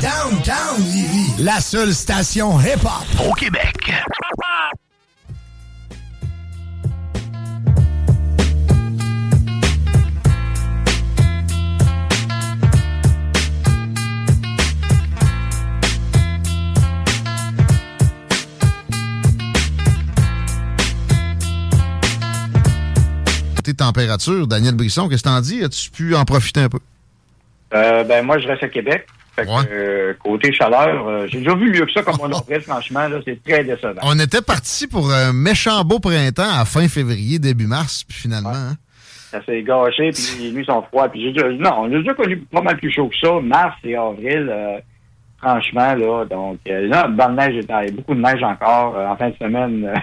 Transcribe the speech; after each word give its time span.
Downtown 0.00 0.80
Lévis, 0.92 1.42
la 1.42 1.60
seule 1.60 1.92
station 1.92 2.60
hip-hop 2.60 3.28
au 3.28 3.32
Québec. 3.34 3.74
Tes 23.64 23.74
températures, 23.74 24.46
Daniel 24.46 24.74
Brisson, 24.76 25.08
qu'est-ce 25.08 25.24
que 25.24 25.28
t'en 25.28 25.40
dis? 25.40 25.64
As-tu 25.64 25.90
pu 25.90 26.14
en 26.14 26.24
profiter 26.24 26.60
un 26.60 26.68
peu? 26.68 26.78
Euh, 27.74 28.04
ben 28.04 28.24
moi, 28.24 28.38
je 28.38 28.46
reste 28.46 28.62
à 28.62 28.68
Québec. 28.68 29.06
Fait 29.38 29.46
que, 29.46 29.72
euh, 29.72 30.14
côté 30.18 30.52
chaleur, 30.52 31.06
euh, 31.06 31.26
j'ai 31.28 31.38
déjà 31.38 31.54
vu 31.54 31.70
mieux 31.70 31.86
que 31.86 31.92
ça 31.92 32.02
comme 32.02 32.16
on 32.20 32.32
avril, 32.32 32.60
franchement, 32.60 33.06
là, 33.06 33.18
c'est 33.24 33.42
très 33.44 33.62
décevant. 33.62 34.00
On 34.02 34.18
était 34.18 34.42
parti 34.42 34.86
pour 34.88 35.12
un 35.12 35.32
méchant 35.32 35.84
beau 35.84 36.00
printemps 36.00 36.58
à 36.58 36.64
fin 36.64 36.88
février, 36.88 37.38
début 37.38 37.66
mars, 37.66 38.04
puis 38.04 38.18
finalement... 38.18 38.50
hein? 38.50 38.76
Ça 39.30 39.44
s'est 39.44 39.62
gâché, 39.62 40.10
puis 40.10 40.44
les 40.44 40.52
nuits 40.52 40.64
sont 40.64 40.82
froides. 40.82 41.12
Puis 41.12 41.34
j'ai 41.34 41.58
non, 41.58 41.82
on 41.82 41.84
a 41.84 41.98
déjà 41.98 42.14
connu 42.14 42.38
pas 42.38 42.62
mal 42.62 42.78
plus 42.78 42.90
chaud 42.90 43.08
que 43.08 43.16
ça, 43.20 43.34
mars 43.42 43.76
et 43.84 43.94
avril, 43.94 44.48
euh, 44.50 44.78
franchement, 45.38 45.94
là. 45.94 46.24
Donc, 46.24 46.58
là, 46.66 47.06
bonne 47.08 47.36
neige, 47.36 47.54
il 47.62 47.68
y 47.68 47.72
a 47.72 47.90
beaucoup 47.92 48.14
de 48.14 48.20
neige 48.20 48.42
encore 48.42 48.96
en 48.96 49.16
fin 49.16 49.28
de 49.28 49.36
semaine. 49.36 49.92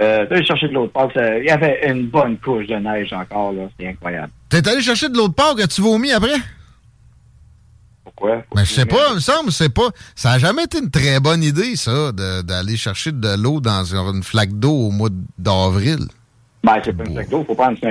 Euh, 0.00 0.24
allé 0.30 0.42
chercher 0.42 0.68
de 0.68 0.72
l'autre 0.72 0.92
part, 0.92 1.10
il 1.14 1.44
y 1.44 1.50
avait 1.50 1.86
une 1.86 2.06
bonne 2.06 2.38
couche 2.38 2.66
de 2.66 2.76
neige 2.76 3.12
encore, 3.12 3.52
là. 3.52 3.68
C'est 3.78 3.88
incroyable. 3.88 4.30
T'es 4.48 4.66
allé 4.66 4.80
chercher 4.80 5.10
de 5.10 5.16
l'autre 5.18 5.34
part, 5.34 5.54
as-tu 5.62 5.82
vomi 5.82 6.12
après? 6.12 6.32
Pourquoi? 8.16 8.42
Mais 8.54 8.64
je 8.64 8.72
sais 8.72 8.86
pas, 8.86 9.08
il 9.10 9.14
me 9.16 9.20
semble, 9.20 9.52
c'est 9.52 9.68
pas. 9.68 9.88
Ça 10.14 10.32
a 10.32 10.38
jamais 10.38 10.64
été 10.64 10.78
une 10.78 10.90
très 10.90 11.18
bonne 11.20 11.42
idée, 11.42 11.76
ça, 11.76 12.12
de- 12.12 12.42
d'aller 12.42 12.76
chercher 12.76 13.12
de 13.12 13.36
l'eau 13.36 13.60
dans 13.60 13.84
une 13.84 14.22
flaque 14.22 14.52
d'eau 14.52 14.72
au 14.72 14.90
mois 14.90 15.08
d'avril. 15.38 16.06
Ben, 16.64 16.74
c'est 16.84 16.92
pas 16.96 17.02
une 17.04 17.14
flaque 17.14 17.28
d'eau, 17.28 17.42
faut 17.44 17.56
prendre 17.56 17.76
un- 17.82 17.88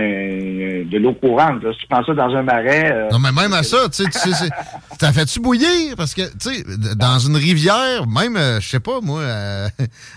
de 0.90 0.98
l'eau 0.98 1.14
courante. 1.14 1.62
Là. 1.62 1.74
Si 1.74 1.80
tu 1.80 1.88
prends 1.88 2.06
ça 2.06 2.14
dans 2.14 2.34
un 2.34 2.42
marais. 2.42 2.90
euh, 2.90 3.10
Non, 3.12 3.20
mais 3.20 3.34
même 3.34 3.52
à 3.52 3.64
ça, 3.64 3.90
tu 3.90 4.02
sais, 4.02 4.10
tu 4.10 4.18
sais, 4.18 4.32
c'est- 4.34 4.50
t'as 4.98 5.12
fait-tu 5.12 5.42
bouillir? 5.42 5.96
Parce 5.98 6.14
que, 6.14 6.22
tu 6.22 6.54
sais, 6.56 6.64
dans 6.96 7.20
une 7.20 7.36
rivière, 7.36 8.08
même, 8.08 8.38
euh, 8.38 8.62
je 8.62 8.70
sais 8.70 8.80
pas, 8.80 9.02
moi, 9.02 9.20
euh, 9.20 9.68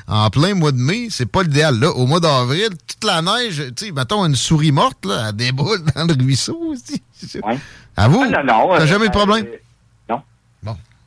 en 0.06 0.30
plein 0.30 0.54
mois 0.54 0.70
de 0.70 0.76
mai, 0.78 1.08
c'est 1.10 1.26
pas 1.26 1.42
l'idéal. 1.42 1.80
Là, 1.80 1.90
au 1.90 2.06
mois 2.06 2.20
d'avril, 2.20 2.68
toute 2.86 3.02
la 3.04 3.22
neige, 3.22 3.60
tu 3.76 3.86
sais, 3.86 3.90
mettons 3.92 4.24
une 4.24 4.36
souris 4.36 4.70
morte, 4.70 5.04
là, 5.04 5.30
elle 5.30 5.34
déboule 5.36 5.80
dans 5.96 6.04
le 6.04 6.14
ruisseau 6.14 6.56
aussi. 6.70 7.02
Ouais. 7.44 7.58
À 7.96 8.06
vous? 8.06 8.22
Ah, 8.24 8.40
non, 8.44 8.52
non, 8.68 8.68
T'as 8.76 8.82
euh, 8.82 8.86
jamais 8.86 9.06
eu 9.06 9.08
de 9.08 9.12
problème? 9.14 9.46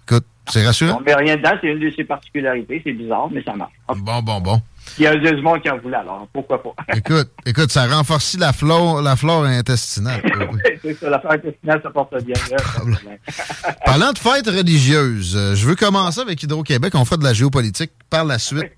Écoute, 0.08 0.26
c'est 0.50 0.66
rassurant. 0.66 1.00
On 1.00 1.04
met 1.04 1.14
rien 1.14 1.36
dedans, 1.36 1.52
c'est 1.62 1.68
une 1.68 1.80
de 1.80 1.92
ses 1.96 2.04
particularités. 2.04 2.82
C'est 2.86 2.94
bizarre, 2.94 3.30
mais 3.32 3.44
ça 3.44 3.54
marche. 3.54 3.74
Bon, 3.98 4.22
bon, 4.22 4.40
bon. 4.40 4.62
Il 4.98 5.04
y 5.04 5.08
a 5.08 5.16
du 5.16 5.42
monde 5.42 5.62
qui 5.62 5.70
en 5.70 5.78
voulait, 5.78 5.98
alors 5.98 6.28
pourquoi 6.32 6.64
pas? 6.64 6.74
Écoute, 6.96 7.30
écoute, 7.46 7.72
ça 7.72 7.88
renforcit 7.88 8.38
la 8.38 8.54
flore, 8.54 9.02
la 9.02 9.16
flore 9.16 9.44
intestinale. 9.44 10.22
c'est 10.82 10.94
ça, 10.94 11.10
l'affaire 11.10 11.32
intestinale, 11.32 11.82
ça 11.84 11.90
porte 11.90 12.16
bien. 12.24 12.36
Parlant 13.86 14.14
de 14.14 14.18
fêtes 14.18 14.48
religieuses, 14.48 15.36
euh, 15.36 15.56
je 15.56 15.68
veux 15.68 15.76
commencer 15.76 16.22
avec 16.22 16.42
Hydro-Québec. 16.42 16.94
On 16.96 17.04
fera 17.04 17.18
de 17.18 17.24
la 17.24 17.34
géopolitique 17.34 17.92
par 18.10 18.24
la 18.24 18.40
suite. 18.40 18.72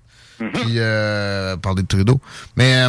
Puis 0.54 0.78
euh, 0.78 1.56
parler 1.58 1.82
de 1.82 1.86
Trudeau. 1.86 2.18
Mais 2.56 2.82
euh, 2.82 2.88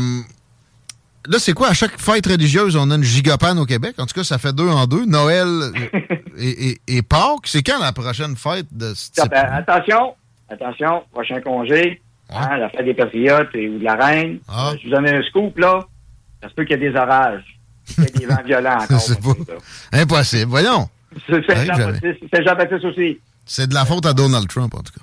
là, 1.27 1.39
c'est 1.39 1.53
quoi? 1.53 1.69
À 1.69 1.73
chaque 1.73 1.99
fête 1.99 2.25
religieuse, 2.25 2.75
on 2.75 2.89
a 2.91 2.95
une 2.95 3.03
gigapane 3.03 3.59
au 3.59 3.65
Québec? 3.65 3.95
En 3.99 4.05
tout 4.05 4.13
cas, 4.15 4.23
ça 4.23 4.37
fait 4.37 4.53
deux 4.53 4.67
en 4.69 4.85
deux. 4.87 5.05
Noël 5.05 5.47
et, 6.37 6.69
et, 6.69 6.81
et 6.87 7.01
Pâques. 7.01 7.45
C'est 7.45 7.63
quand 7.63 7.79
la 7.79 7.91
prochaine 7.93 8.35
fête 8.35 8.67
de 8.71 8.93
ce 8.93 9.11
type? 9.11 9.31
attention, 9.33 10.15
attention, 10.49 11.03
prochain 11.11 11.39
congé, 11.41 12.01
hein, 12.29 12.57
la 12.57 12.69
fête 12.69 12.85
des 12.85 12.93
Patriotes 12.93 13.49
et, 13.53 13.69
ou 13.69 13.79
de 13.79 13.83
la 13.83 13.95
Reine. 13.95 14.39
Ah. 14.47 14.71
Euh, 14.71 14.77
je 14.81 14.87
vous 14.89 14.95
donne 14.95 15.07
un 15.07 15.21
scoop, 15.23 15.57
là. 15.57 15.79
Ça 16.41 16.49
se 16.49 16.53
peut 16.55 16.63
qu'il 16.63 16.81
y 16.81 16.85
ait 16.85 16.89
des 16.91 16.97
orages. 16.97 17.43
Il 17.97 18.03
y 18.03 18.07
a 18.07 18.09
des 18.19 18.25
vents 18.25 18.43
violents 18.45 18.77
encore. 18.81 18.99
C'est 18.99 19.19
pas- 19.21 19.53
Impossible. 19.93 20.49
Voyons. 20.49 20.89
Jean-Baptiste 21.27 22.19
c'est 22.33 22.43
Jean-Baptiste 22.43 22.85
aussi. 22.85 23.19
C'est 23.45 23.67
de 23.67 23.73
la 23.73 23.85
faute 23.85 24.05
à 24.05 24.13
Donald 24.13 24.47
Trump, 24.47 24.73
en 24.73 24.79
tout 24.81 24.93
cas. 24.93 25.01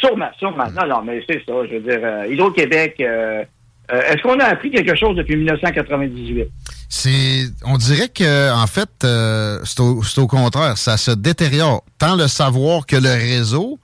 Sûrement, 0.00 0.28
sûrement. 0.38 0.66
Non, 0.74 0.86
non, 0.88 1.02
mais 1.02 1.22
c'est 1.28 1.42
ça. 1.46 1.52
Je 1.70 1.74
veux 1.76 1.80
dire, 1.80 2.00
euh, 2.02 2.26
Hydro-Québec, 2.28 2.96
euh, 3.00 3.44
euh, 3.92 4.00
est-ce 4.02 4.22
qu'on 4.22 4.38
a 4.40 4.44
appris 4.44 4.70
quelque 4.70 4.96
chose 4.96 5.16
depuis 5.16 5.36
1998? 5.36 6.48
C'est, 6.88 7.44
on 7.64 7.76
dirait 7.78 8.08
que 8.08 8.52
en 8.52 8.66
fait, 8.66 8.88
euh, 9.04 9.60
c'est 9.64 9.80
au, 9.80 10.02
c'est 10.02 10.20
au 10.20 10.26
contraire, 10.26 10.76
ça 10.76 10.96
se 10.96 11.10
détériore. 11.12 11.84
Tant 11.98 12.16
le 12.16 12.26
savoir 12.26 12.86
que 12.86 12.96
le 12.96 13.10
réseau. 13.10 13.78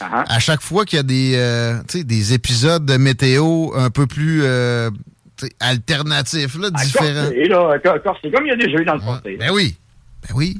Ah, 0.00 0.24
À 0.28 0.38
chaque 0.38 0.62
fois 0.62 0.84
qu'il 0.86 0.96
y 0.96 1.00
a 1.00 1.02
des, 1.02 1.32
euh, 1.36 1.74
des 1.92 2.32
épisodes 2.32 2.86
de 2.86 2.96
météo 2.96 3.70
un 3.76 3.90
peu 3.90 4.06
plus 4.06 4.44
alternatifs, 5.58 6.56
là, 6.58 6.70
différents. 6.70 7.28
Corsé, 8.02 8.30
comme 8.30 8.46
il 8.46 8.48
y 8.48 8.52
a 8.52 8.56
déjà 8.56 8.78
eu 8.78 8.84
dans 8.84 8.94
le 8.94 9.00
passé. 9.00 9.36
Ben 9.38 9.50
oui. 9.52 9.76
Ben 10.22 10.34
oui. 10.34 10.58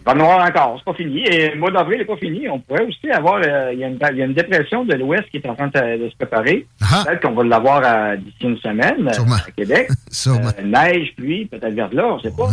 Il 0.00 0.04
va 0.04 0.12
en 0.12 0.20
avoir 0.20 0.46
encore, 0.48 0.74
c'est 0.78 0.84
pas 0.84 0.94
fini. 0.96 1.22
Et 1.26 1.50
le 1.50 1.56
mois 1.58 1.70
d'avril 1.70 1.98
n'est 1.98 2.04
pas 2.04 2.16
fini. 2.16 2.48
On 2.48 2.58
pourrait 2.60 2.84
aussi 2.84 3.10
avoir, 3.10 3.40
euh, 3.44 3.70
il 3.72 3.78
y, 3.80 3.84
a 3.84 3.88
une- 3.88 3.98
il 4.12 4.18
y 4.18 4.22
a 4.22 4.24
une 4.26 4.34
dépression 4.34 4.84
de 4.84 4.94
l'Ouest 4.94 5.24
qui 5.30 5.36
est 5.38 5.48
en 5.48 5.54
train 5.54 5.68
de, 5.68 6.04
de 6.04 6.08
se 6.10 6.16
préparer. 6.16 6.66
Peut-être 7.04 7.20
qu'on 7.22 7.32
va 7.32 7.44
l'avoir 7.44 7.84
à- 7.84 8.16
d'ici 8.16 8.36
une 8.42 8.58
semaine 8.58 9.08
euh, 9.08 9.12
à 9.46 9.50
Québec. 9.50 9.88
Sûrement. 10.10 10.50
Euh, 10.58 10.62
neige, 10.64 11.12
pluie, 11.16 11.46
peut-être 11.46 11.74
vers 11.74 11.92
là, 11.94 12.06
on 12.14 12.20
sait 12.20 12.32
pas. 12.36 12.48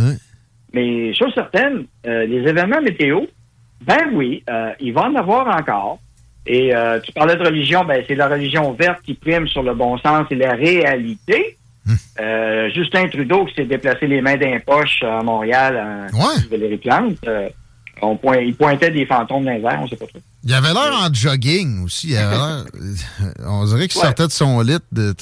Mais 0.72 1.12
chose 1.14 1.32
certaine, 1.34 1.84
euh, 2.06 2.26
les 2.26 2.48
événements 2.48 2.80
météo, 2.82 3.22
ben 3.82 4.10
oui, 4.12 4.42
euh, 4.50 4.70
il 4.80 4.92
va 4.92 5.02
en 5.02 5.14
avoir 5.14 5.46
encore. 5.48 5.98
Et 6.46 6.74
euh, 6.74 6.98
tu 7.00 7.12
parlais 7.12 7.36
de 7.36 7.44
religion, 7.44 7.84
ben 7.84 8.02
c'est 8.08 8.14
la 8.14 8.26
religion 8.26 8.72
verte 8.72 9.00
qui 9.04 9.12
prime 9.14 9.46
sur 9.48 9.62
le 9.62 9.74
bon 9.74 9.98
sens 9.98 10.26
et 10.30 10.34
la 10.34 10.52
réalité. 10.54 11.57
Euh, 12.20 12.68
Justin 12.74 13.08
Trudeau 13.08 13.44
qui 13.46 13.54
s'est 13.54 13.64
déplacé 13.64 14.06
les 14.06 14.20
mains 14.20 14.36
d'un 14.36 14.58
poche 14.64 15.02
à 15.02 15.22
Montréal 15.22 16.08
en 16.12 16.48
Valérie 16.50 16.76
Plante, 16.78 17.16
euh, 17.26 17.48
on 18.02 18.16
point- 18.16 18.38
il 18.38 18.54
pointait 18.54 18.90
des 18.90 19.06
fantômes 19.06 19.44
dans 19.44 19.50
les 19.52 19.62
airs, 19.62 19.80
on 19.82 19.88
sait 19.88 19.96
pas 19.96 20.06
trop. 20.06 20.20
Il 20.44 20.52
avait 20.54 20.72
l'air 20.72 20.92
en 21.02 21.12
jogging 21.12 21.84
aussi. 21.84 22.10
Il 22.10 22.16
avait 22.16 22.36
l'air- 22.36 22.64
on 23.46 23.64
dirait 23.64 23.88
qu'il 23.88 23.98
Ouais. 24.00 24.06
sortait 24.06 24.26
de 24.26 24.32
son 24.32 24.60
lit 24.60 24.76
de, 24.92 25.14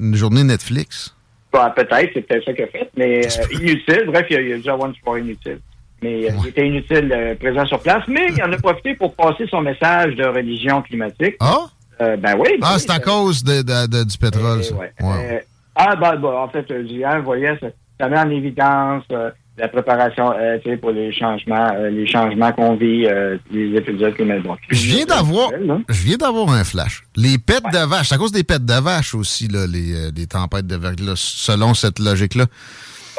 une 0.00 0.14
journée 0.14 0.44
Netflix. 0.44 1.14
Bah, 1.52 1.72
peut-être, 1.76 2.10
c'est 2.14 2.22
peut-être 2.22 2.44
ça 2.44 2.52
qu'il 2.52 2.64
a 2.64 2.68
fait, 2.68 2.90
mais 2.96 3.26
euh, 3.38 3.44
inutile. 3.52 4.04
Bref, 4.06 4.26
il 4.30 4.34
y 4.34 4.36
a, 4.36 4.40
il 4.42 4.48
y 4.48 4.52
a 4.52 4.56
déjà 4.56 4.76
one 4.76 4.94
sport 4.94 5.18
inutile. 5.18 5.58
Mais 6.02 6.22
il 6.42 6.48
était 6.48 6.66
inutile 6.66 7.36
présent 7.40 7.64
sur 7.66 7.80
place, 7.80 8.02
mais 8.08 8.26
il 8.36 8.42
en 8.42 8.52
a 8.52 8.56
profité 8.58 8.94
pour 8.94 9.14
passer 9.14 9.46
son 9.48 9.62
message 9.62 10.14
de 10.16 10.24
religion 10.24 10.82
climatique. 10.82 11.36
Ah? 11.40 11.60
Ben 11.98 12.34
oui. 12.38 12.48
ben 12.58 12.58
Ah, 12.60 12.72
oui, 12.74 12.80
c'est 12.80 12.90
à 12.90 12.98
cause 12.98 13.42
de, 13.44 13.62
de- 13.62 13.86
de- 13.86 14.04
du 14.04 14.18
pétrole, 14.18 14.62
ça. 14.64 14.74
Ouais. 14.74 14.92
Euh, 15.00 15.38
ah, 15.76 15.96
bah, 15.96 16.16
bah, 16.16 16.40
en 16.42 16.48
fait, 16.48 16.70
euh, 16.70 16.86
Julien, 16.86 17.18
vous 17.18 17.24
voyez, 17.24 17.50
ça, 18.00 18.08
met 18.08 18.18
en 18.18 18.30
évidence 18.30 19.04
euh, 19.12 19.30
la 19.56 19.68
préparation 19.68 20.32
euh, 20.32 20.58
tu 20.62 20.70
sais, 20.70 20.76
pour 20.76 20.90
les 20.90 21.12
changements, 21.12 21.70
euh, 21.74 21.88
les 21.90 22.06
changements 22.06 22.52
qu'on 22.52 22.74
vit, 22.76 23.06
euh, 23.06 23.38
les 23.52 23.76
épisodes 23.76 24.14
climatiques. 24.14 24.44
Bon, 24.46 24.56
Je 24.68 24.86
viens 24.86 25.04
d'avoir, 25.04 25.50
je 25.88 26.02
viens 26.04 26.16
d'avoir 26.16 26.50
un 26.50 26.64
flash. 26.64 27.02
Les 27.16 27.38
pets 27.38 27.62
de 27.72 27.86
vache, 27.86 28.08
c'est 28.08 28.14
à 28.16 28.18
cause 28.18 28.32
des 28.32 28.42
pets 28.44 28.64
de 28.64 28.74
vache 28.80 29.14
aussi 29.14 29.46
là, 29.48 29.66
les, 29.66 29.94
euh, 29.94 30.10
les 30.14 30.26
tempêtes 30.26 30.66
de 30.66 30.76
verglas, 30.76 31.14
selon 31.16 31.72
cette 31.74 31.98
logique-là. 32.00 32.46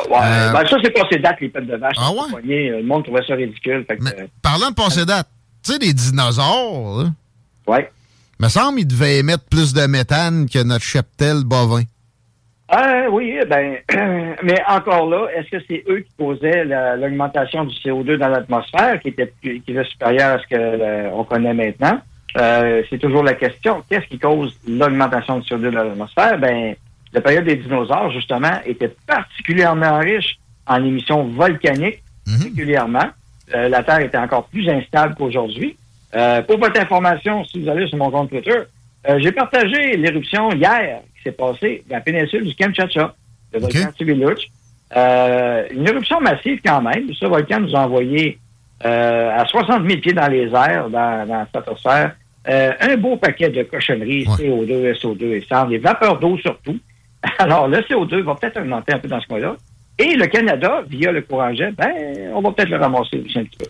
Ouais, 0.09 0.17
Euh, 0.21 0.51
ben, 0.51 0.65
ça, 0.67 0.75
c'est 0.83 0.91
passé 0.91 1.19
date, 1.19 1.37
les 1.39 1.47
pètes 1.47 1.67
de 1.67 1.77
vache. 1.77 1.95
Ah 1.97 2.11
ouais? 2.11 2.29
poigné, 2.29 2.69
euh, 2.69 2.77
Le 2.81 2.83
monde 2.83 3.05
trouvait 3.05 3.23
ça 3.25 3.35
ridicule. 3.35 3.85
Fait 3.87 3.95
que, 3.95 4.03
Mais 4.03 4.11
euh, 4.19 4.27
parlant 4.41 4.69
de 4.71 4.75
passé 4.75 5.05
date, 5.05 5.29
tu 5.63 5.71
sais, 5.71 5.79
les 5.79 5.93
dinosaures, 5.93 7.03
là, 7.03 7.09
ouais. 7.67 7.89
me 8.39 8.49
semble 8.49 8.79
qu'ils 8.79 8.87
devaient 8.87 9.19
émettre 9.19 9.45
plus 9.49 9.73
de 9.73 9.85
méthane 9.87 10.49
que 10.49 10.61
notre 10.63 10.83
cheptel 10.83 11.43
bovin. 11.45 11.83
Ah, 12.67 13.03
oui, 13.12 13.38
ben, 13.47 13.75
mais 14.44 14.59
encore 14.67 15.07
là, 15.09 15.27
est-ce 15.35 15.50
que 15.51 15.63
c'est 15.67 15.83
eux 15.88 16.00
qui 16.00 16.12
causaient 16.17 16.65
la- 16.65 16.95
l'augmentation 16.95 17.63
du 17.63 17.75
CO2 17.75 18.17
dans 18.17 18.27
l'atmosphère, 18.29 19.00
qui 19.00 19.09
était 19.09 19.27
plus- 19.27 19.59
qui 19.62 19.71
était 19.71 19.83
supérieure 19.83 20.38
à 20.38 20.39
ce 20.39 20.47
que 20.47 20.56
euh, 20.59 21.09
on 21.13 21.23
connaît 21.23 21.53
maintenant? 21.53 22.00
Euh, 22.38 22.81
c'est 22.89 22.97
toujours 22.97 23.23
la 23.23 23.35
question. 23.35 23.83
Qu'est-ce 23.89 24.07
qui 24.07 24.17
cause 24.19 24.57
l'augmentation 24.67 25.39
du 25.39 25.47
CO2 25.47 25.69
dans 25.71 25.83
l'atmosphère? 25.83 26.38
Ben, 26.39 26.75
la 27.13 27.21
période 27.21 27.45
des 27.45 27.56
dinosaures, 27.56 28.12
justement, 28.12 28.59
était 28.65 28.94
particulièrement 29.07 30.00
riche 30.00 30.38
en 30.67 30.83
émissions 30.83 31.23
volcaniques, 31.25 32.01
particulièrement. 32.25 33.06
Euh, 33.53 33.69
la 33.69 33.83
Terre 33.83 34.00
était 34.00 34.17
encore 34.17 34.47
plus 34.47 34.67
instable 34.67 35.13
qu'aujourd'hui. 35.15 35.77
Euh, 36.15 36.41
pour 36.41 36.57
votre 36.57 36.79
information, 36.81 37.44
si 37.45 37.62
vous 37.62 37.69
allez 37.69 37.88
sur 37.88 37.97
mon 38.00 38.09
compte 38.09 38.29
Twitter, 38.31 38.57
euh, 39.07 39.19
j'ai 39.19 39.31
partagé 39.31 39.95
l'éruption 39.97 40.51
hier 40.51 41.01
s'est 41.25 41.31
passée 41.31 41.83
dans 41.89 41.95
la 41.95 42.01
péninsule 42.01 42.44
du 42.44 42.56
Kamchatka, 42.56 43.16
le 43.54 43.60
volcan 43.60 43.92
Tibiluch. 43.98 44.48
Euh, 44.95 45.68
une 45.72 45.88
éruption 45.88 46.22
massive 46.22 46.60
quand 46.63 46.81
même. 46.81 47.12
Ce 47.13 47.25
volcan 47.25 47.60
nous 47.60 47.75
a 47.75 47.80
envoyé 47.80 48.39
euh, 48.86 49.31
à 49.36 49.45
60 49.45 49.88
000 49.88 50.00
pieds 50.01 50.13
dans 50.13 50.27
les 50.27 50.48
airs, 50.54 50.89
dans, 50.89 51.25
dans 51.25 51.39
la 51.39 51.45
stratosphère, 51.48 52.16
euh, 52.48 52.72
un 52.80 52.98
beau 52.98 53.18
paquet 53.18 53.50
de 53.50 53.63
cochonneries, 53.63 54.25
CO2, 54.25 54.94
SO2 55.00 55.24
et 55.24 55.45
cendres, 55.50 55.69
des 55.69 55.80
vapeurs 55.80 56.19
d'eau 56.19 56.38
surtout. 56.38 56.77
Alors, 57.39 57.68
le 57.68 57.80
CO2 57.80 58.22
va 58.22 58.36
peut-être 58.36 58.60
augmenter 58.62 58.94
un 58.94 59.00
peu 59.00 59.07
dans 59.07 59.19
ce 59.19 59.27
coin-là. 59.27 59.56
Et 59.98 60.16
le 60.16 60.27
Canada, 60.27 60.83
via 60.88 61.12
le 61.12 61.22
courant 61.22 61.54
jet, 61.54 61.72
ben, 61.72 61.92
on 62.33 62.42
va 62.42 62.51
peut-être 62.51 62.69
le 62.69 62.77
ramasser 62.77 63.24
aussi 63.25 63.39
un 63.39 63.45
petit 63.45 63.57
peu. 63.57 63.66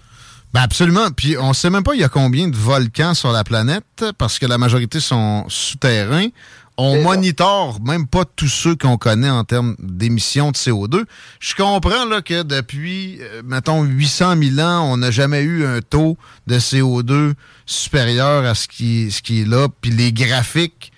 Ben 0.53 0.61
absolument. 0.61 1.11
Puis 1.15 1.35
on 1.37 1.51
sait 1.51 1.69
même 1.69 1.83
pas 1.83 1.95
il 1.95 1.99
y 1.99 2.03
a 2.05 2.09
combien 2.09 2.47
de 2.47 2.55
volcans 2.55 3.13
sur 3.13 3.31
la 3.33 3.43
planète 3.43 4.05
parce 4.17 4.39
que 4.39 4.45
la 4.45 4.57
majorité 4.57 5.01
sont 5.01 5.43
souterrains. 5.49 6.29
On 6.77 7.01
monitore 7.01 7.79
même 7.81 8.05
pas 8.05 8.25
tous 8.25 8.49
ceux 8.49 8.75
qu'on 8.75 8.97
connaît 8.97 9.29
en 9.29 9.45
termes 9.45 9.75
d'émissions 9.79 10.51
de 10.51 10.57
CO2. 10.57 11.05
Je 11.39 11.55
comprends 11.55 12.05
là, 12.05 12.21
que 12.21 12.43
depuis, 12.43 13.19
euh, 13.21 13.41
mettons, 13.45 13.83
800 13.83 14.35
000 14.55 14.59
ans, 14.67 14.91
on 14.91 14.97
n'a 14.97 15.09
jamais 15.09 15.41
eu 15.41 15.65
un 15.65 15.79
taux 15.81 16.17
de 16.47 16.59
CO2 16.59 17.33
supérieur 17.65 18.43
à 18.43 18.55
ce 18.55 18.67
qui, 18.67 19.09
ce 19.09 19.21
qui 19.21 19.41
est 19.41 19.47
là. 19.47 19.67
Puis 19.81 19.91
les 19.91 20.11
graphiques, 20.11 20.91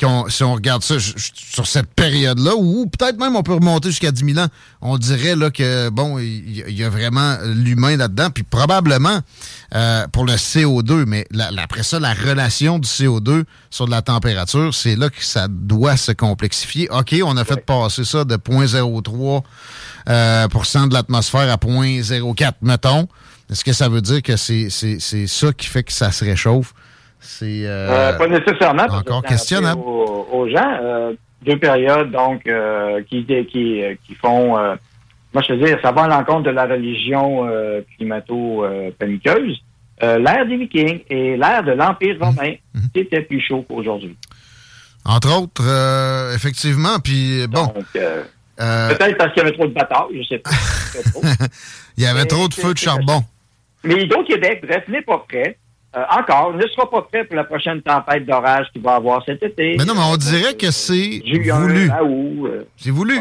qu'on- 0.00 0.28
si 0.28 0.42
on 0.42 0.54
regarde 0.54 0.82
ça 0.82 0.94
sur 0.98 1.66
cette 1.66 1.92
période-là, 1.94 2.52
ou 2.56 2.86
peut-être 2.86 3.18
même 3.18 3.36
on 3.36 3.42
peut 3.42 3.54
remonter 3.54 3.90
jusqu'à 3.90 4.10
10 4.10 4.24
000 4.34 4.38
ans, 4.44 4.48
on 4.80 4.96
dirait 4.98 5.36
là 5.36 5.50
que, 5.50 5.88
bon, 5.90 6.18
il 6.18 6.70
y, 6.70 6.82
a 6.84 6.88
vraiment 6.88 7.36
l'humain 7.44 7.96
là-dedans. 7.96 8.30
Puis 8.30 8.42
probablement 8.42 9.20
euh, 9.74 10.06
pour 10.08 10.24
le 10.24 10.32
CO2, 10.36 11.04
mais 11.06 11.26
la- 11.30 11.50
la- 11.50 11.62
après 11.62 11.82
ça, 11.84 12.00
la 12.00 12.14
relation 12.14 12.78
du 12.78 12.88
CO2 12.88 13.44
sur 13.70 13.86
de 13.86 13.90
la 13.90 14.02
température, 14.02 14.74
c'est 14.74 14.96
là 14.96 15.10
que 15.10 15.24
ça 15.24 15.46
doit 15.48 15.96
se 15.96 16.12
complexifier. 16.12 16.88
OK, 16.90 17.14
on 17.24 17.36
a 17.36 17.44
fait 17.44 17.64
passer 17.64 18.04
ça 18.04 18.24
de 18.24 18.36
0.03 18.36 19.42
euh, 20.08 20.48
pour 20.48 20.66
cent 20.66 20.86
de 20.86 20.94
l'atmosphère 20.94 21.50
à 21.52 21.56
0.04, 21.56 22.54
mettons. 22.62 23.06
Est-ce 23.50 23.64
que 23.64 23.72
ça 23.72 23.88
veut 23.88 24.00
dire 24.00 24.22
que 24.22 24.36
c'est 24.36 24.68
c'est- 24.70 24.98
c'est 25.00 25.26
ça 25.26 25.52
qui 25.52 25.66
fait 25.66 25.82
que 25.82 25.92
ça 25.92 26.10
se 26.12 26.24
réchauffe? 26.24 26.72
C'est 27.20 27.62
Euh, 27.66 28.12
pas 28.14 28.26
nécessairement. 28.28 28.84
encore 28.90 29.22
questionnable. 29.22 29.80
Aux, 29.80 30.26
aux 30.32 30.48
gens, 30.48 30.78
euh, 30.82 31.12
deux 31.42 31.58
périodes 31.58 32.10
donc 32.10 32.46
euh, 32.46 33.02
qui, 33.08 33.24
qui, 33.24 33.82
euh, 33.82 33.94
qui 34.06 34.14
font. 34.14 34.58
euh, 34.58 34.74
moi, 35.32 35.42
je 35.46 35.52
veux 35.54 35.64
dire, 35.64 35.78
ça 35.82 35.92
va 35.92 36.02
à 36.04 36.08
l'encontre 36.08 36.42
de 36.44 36.50
la 36.50 36.66
religion 36.66 37.46
euh, 37.46 37.82
climato-paniqueuse. 37.96 39.58
Euh, 40.02 40.18
l'ère 40.18 40.46
des 40.46 40.56
Vikings 40.56 41.00
et 41.10 41.36
l'ère 41.36 41.62
de 41.62 41.72
l'Empire 41.72 42.16
romain, 42.20 42.54
Mhm. 42.74 42.82
c'était 42.94 43.20
plus 43.22 43.40
chaud 43.40 43.64
qu'aujourd'hui. 43.68 44.16
Entre 45.04 45.34
autres, 45.38 45.62
euh, 45.66 46.34
effectivement, 46.34 46.98
puis 47.02 47.46
bon. 47.48 47.64
Donc, 47.66 47.84
euh, 47.96 48.22
euh, 48.60 48.88
peut-être 48.94 49.16
parce 49.18 49.32
qu'il 49.34 49.42
y 49.42 49.46
avait 49.46 49.54
trop 49.56 49.66
de 49.66 49.72
batailles, 49.72 50.22
je 50.22 50.22
sais 50.26 50.38
pas. 50.38 50.50
Je 50.50 50.98
sais 50.98 51.10
pas. 51.12 51.46
il 51.98 52.04
y 52.04 52.06
avait 52.06 52.24
trop 52.24 52.48
de 52.48 52.54
feux 52.54 52.72
de 52.74 52.78
charbon. 52.78 53.22
Mais 53.84 54.02
Hydro-Québec, 54.04 54.62
bref, 54.66 54.84
n'est 54.88 55.02
pas 55.02 55.24
prêt. 55.28 55.56
Euh, 55.96 56.04
encore, 56.16 56.54
ne 56.54 56.66
sera 56.68 56.88
pas 56.88 57.02
prêt 57.02 57.24
pour 57.24 57.34
la 57.36 57.42
prochaine 57.44 57.82
tempête 57.82 58.24
d'orage 58.24 58.66
qu'il 58.72 58.80
va 58.82 58.94
avoir 58.94 59.24
cet 59.24 59.42
été. 59.42 59.74
Mais 59.76 59.84
non, 59.84 59.94
mais 59.94 60.02
on 60.12 60.16
dirait 60.16 60.54
que 60.54 60.70
c'est 60.70 61.20
voulu. 61.52 61.90
euh, 61.90 62.62
C'est 62.76 62.90
voulu. 62.90 63.18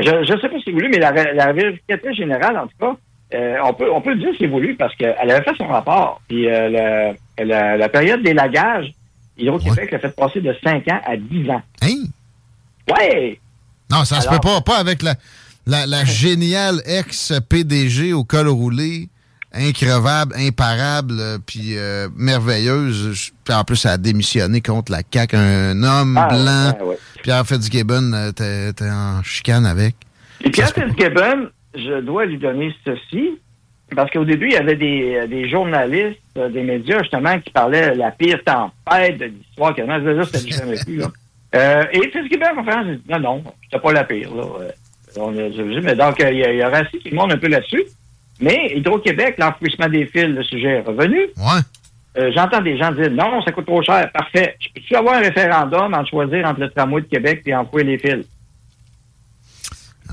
Je 0.00 0.10
ne 0.32 0.40
sais 0.40 0.48
pas 0.48 0.56
si 0.56 0.62
c'est 0.64 0.70
voulu, 0.72 0.88
mais 0.88 0.98
la, 0.98 1.12
la 1.12 1.52
vérificatrice 1.52 2.16
générale, 2.16 2.56
en 2.56 2.66
tout 2.66 2.76
cas, 2.80 2.96
euh, 3.34 3.56
on 3.64 3.74
peut 3.74 3.90
on 3.92 4.00
peut 4.00 4.14
dire 4.16 4.30
que 4.30 4.36
c'est 4.38 4.46
voulu 4.46 4.74
parce 4.76 4.94
qu'elle 4.96 5.14
avait 5.30 5.42
fait 5.44 5.54
son 5.58 5.66
rapport. 5.66 6.20
Puis 6.28 6.44
la, 6.46 7.12
la, 7.38 7.76
la 7.76 7.88
période 7.90 8.22
d'élagage, 8.22 8.94
Hydro-Québec 9.36 9.90
l'a 9.90 9.98
fait 9.98 10.14
passer 10.16 10.40
de 10.40 10.54
5 10.64 10.88
ans 10.88 11.00
à 11.04 11.16
10 11.16 11.50
ans. 11.50 11.62
Hein? 11.82 12.04
Ouais! 12.90 13.38
Non, 13.90 14.04
ça 14.04 14.20
se 14.20 14.28
peut 14.28 14.38
Alors- 14.42 14.62
pas. 14.64 14.72
Pas 14.72 14.78
avec 14.78 15.02
la, 15.02 15.14
la, 15.66 15.86
la 15.86 16.04
géniale 16.06 16.80
ex-PDG 16.86 18.12
au 18.12 18.24
col 18.24 18.48
roulé, 18.48 19.08
increvable, 19.52 20.34
imparable, 20.36 21.14
euh, 21.18 21.38
puis 21.44 21.76
euh, 21.76 22.08
merveilleuse. 22.16 23.32
Puis 23.44 23.54
en 23.54 23.64
plus, 23.64 23.84
elle 23.84 23.90
a 23.92 23.98
démissionné 23.98 24.60
contre 24.60 24.92
la 24.92 25.02
CAQ. 25.10 25.36
Un 25.36 25.82
homme 25.82 26.16
Ah, 26.18 26.28
blanc. 26.28 26.78
ouais, 26.86 26.90
ouais. 26.90 26.98
Pierre 27.22 27.46
Fitzgibbon, 27.46 28.12
euh, 28.12 28.32
t'es 28.32 28.90
en 28.90 29.22
chicane 29.22 29.66
avec. 29.66 29.94
Et 30.42 30.50
Pierre 30.50 30.70
Fitzgibbon, 30.72 31.48
je 31.74 32.00
dois 32.00 32.24
lui 32.26 32.38
donner 32.38 32.74
ceci, 32.84 33.38
parce 33.94 34.10
qu'au 34.10 34.24
début, 34.24 34.46
il 34.46 34.52
y 34.52 34.56
avait 34.56 34.76
des, 34.76 35.26
des 35.28 35.48
journalistes, 35.50 36.18
des 36.36 36.62
médias, 36.62 37.00
justement, 37.02 37.38
qui 37.40 37.50
parlaient 37.50 37.90
de 37.92 37.98
la 37.98 38.10
pire 38.12 38.38
tempête 38.44 39.18
de 39.18 39.24
l'histoire. 39.26 39.74
Non, 39.86 39.98
je 39.98 40.04
veux 40.04 40.14
dire, 40.14 40.26
c'était 40.32 40.50
jamais 40.50 40.76
plus, 40.84 40.96
là. 40.96 41.08
Euh, 41.52 41.82
et 41.92 42.08
Fitzgibbon, 42.12 42.46
en 42.52 42.54
conférence, 42.60 42.84
il 42.86 42.98
dit, 42.98 43.02
non, 43.10 43.18
non, 43.18 43.44
c'était 43.64 43.82
pas 43.82 43.92
la 43.92 44.04
pire, 44.04 44.32
là. 44.32 44.44
On 45.16 45.36
a- 45.36 45.80
mais 45.82 45.96
donc, 45.96 46.14
il 46.20 46.38
y 46.38 46.44
a, 46.44 46.52
il 46.52 46.58
y 46.58 46.62
a 46.62 46.68
Rassi 46.68 46.96
qui 47.00 47.12
monte 47.12 47.32
un 47.32 47.38
peu 47.38 47.48
là-dessus. 47.48 47.82
Mais 48.40 48.72
Hydro-Québec, 48.76 49.36
l'enfouissement 49.38 49.88
des 49.88 50.06
fils, 50.06 50.24
le 50.24 50.42
sujet 50.42 50.78
est 50.78 50.80
revenu. 50.80 51.18
Ouais. 51.36 51.60
Euh, 52.18 52.32
J'entends 52.34 52.60
des 52.60 52.76
gens 52.78 52.90
dire 52.92 53.10
non, 53.10 53.42
ça 53.42 53.52
coûte 53.52 53.66
trop 53.66 53.82
cher. 53.82 54.10
Parfait. 54.12 54.56
Je 54.60 54.68
peux-tu 54.74 54.96
avoir 54.96 55.14
un 55.16 55.20
référendum 55.20 55.94
en 55.94 56.04
choisir 56.04 56.46
entre 56.46 56.60
le 56.60 56.70
tramway 56.70 57.02
de 57.02 57.06
Québec 57.06 57.42
et 57.46 57.54
enfouir 57.54 57.84
les 57.84 57.98
fils? 57.98 58.26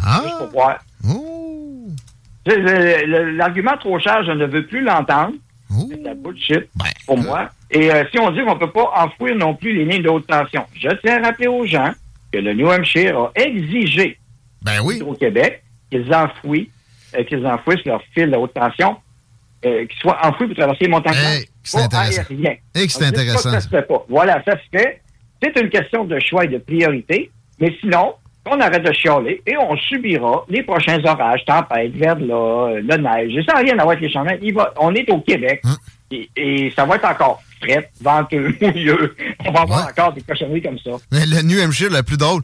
Ah. 0.03 0.21
Juste 0.23 0.37
pour 0.37 0.47
voir. 0.49 0.77
L'argument 2.45 3.77
trop 3.79 3.99
cher, 3.99 4.23
je 4.25 4.31
ne 4.31 4.45
veux 4.45 4.65
plus 4.65 4.81
l'entendre. 4.81 5.33
C'est 5.89 5.99
de 5.99 6.05
la 6.05 6.13
bullshit 6.13 6.69
Ben, 6.75 6.85
pour 7.05 7.17
moi. 7.17 7.49
Et 7.69 7.91
euh, 7.91 8.05
si 8.11 8.19
on 8.19 8.31
dit 8.31 8.39
qu'on 8.45 8.53
ne 8.55 8.59
peut 8.59 8.71
pas 8.71 8.89
enfouir 8.95 9.35
non 9.35 9.53
plus 9.53 9.73
les 9.73 9.83
lignes 9.83 10.03
de 10.03 10.09
haute 10.09 10.25
tension, 10.25 10.63
je 10.79 10.87
tiens 11.03 11.21
à 11.21 11.27
rappeler 11.27 11.47
aux 11.47 11.65
gens 11.65 11.91
que 12.31 12.37
le 12.37 12.53
New 12.53 12.69
Hampshire 12.71 13.17
a 13.17 13.31
exigé 13.35 14.17
ben 14.61 14.79
oui. 14.83 15.01
au 15.01 15.13
Québec 15.13 15.61
qu'ils 15.91 16.13
enfouissent, 16.13 16.69
euh, 17.15 17.23
qu'ils 17.23 17.45
enfouissent 17.45 17.85
leurs 17.85 18.01
fils 18.13 18.27
de 18.29 18.35
haute 18.35 18.53
tension, 18.53 18.97
euh, 19.65 19.85
qu'ils 19.85 19.99
soient 19.99 20.19
enfouis 20.25 20.47
pour 20.47 20.55
traverser 20.55 20.85
les 20.85 20.89
montagnes. 20.89 21.15
Hey, 21.15 21.45
c'est 21.63 21.81
intéressant. 21.81 22.21
Et 22.75 22.85
que 22.87 22.91
c'est 22.91 22.99
pas 22.99 23.05
intéressant. 23.07 23.51
Ça 23.51 23.59
se 23.61 23.69
fait 23.69 23.81
pas. 23.83 24.05
Voilà, 24.09 24.41
ça 24.45 24.53
se 24.53 24.77
fait. 24.77 25.01
C'est 25.41 25.59
une 25.59 25.69
question 25.69 26.05
de 26.05 26.19
choix 26.19 26.45
et 26.45 26.47
de 26.47 26.57
priorité. 26.57 27.29
Mais 27.59 27.75
sinon, 27.81 28.13
on 28.49 28.59
arrête 28.59 28.83
de 28.83 28.91
chialer 28.93 29.41
et 29.45 29.57
on 29.57 29.75
subira 29.77 30.45
les 30.49 30.63
prochains 30.63 31.03
orages, 31.03 31.43
tempêtes, 31.45 31.93
verglas, 31.95 32.35
euh, 32.35 32.81
la 32.85 32.97
neige. 32.97 33.33
Ça 33.47 33.53
n'a 33.55 33.59
rien 33.59 33.73
à 33.73 33.83
voir 33.83 33.89
avec 33.89 34.01
les 34.01 34.11
changements. 34.11 34.35
Il 34.41 34.53
va, 34.53 34.73
on 34.79 34.93
est 34.95 35.09
au 35.11 35.19
Québec 35.21 35.61
Hein? 35.65 35.75
et, 36.11 36.29
et 36.35 36.71
ça 36.75 36.85
va 36.85 36.95
être 36.95 37.05
encore 37.05 37.41
frais, 37.61 37.89
venteux, 38.01 38.55
mouilleux. 38.61 39.15
On 39.45 39.51
va 39.51 39.61
avoir 39.61 39.85
Ouais. 39.85 39.91
encore 39.91 40.13
des 40.13 40.21
cochonneries 40.21 40.61
comme 40.61 40.79
ça. 40.79 40.91
Mais 41.11 41.25
le 41.25 41.41
New 41.41 41.59
Hampshire, 41.59 41.89
le 41.91 42.03
plus 42.03 42.17
drôle, 42.17 42.41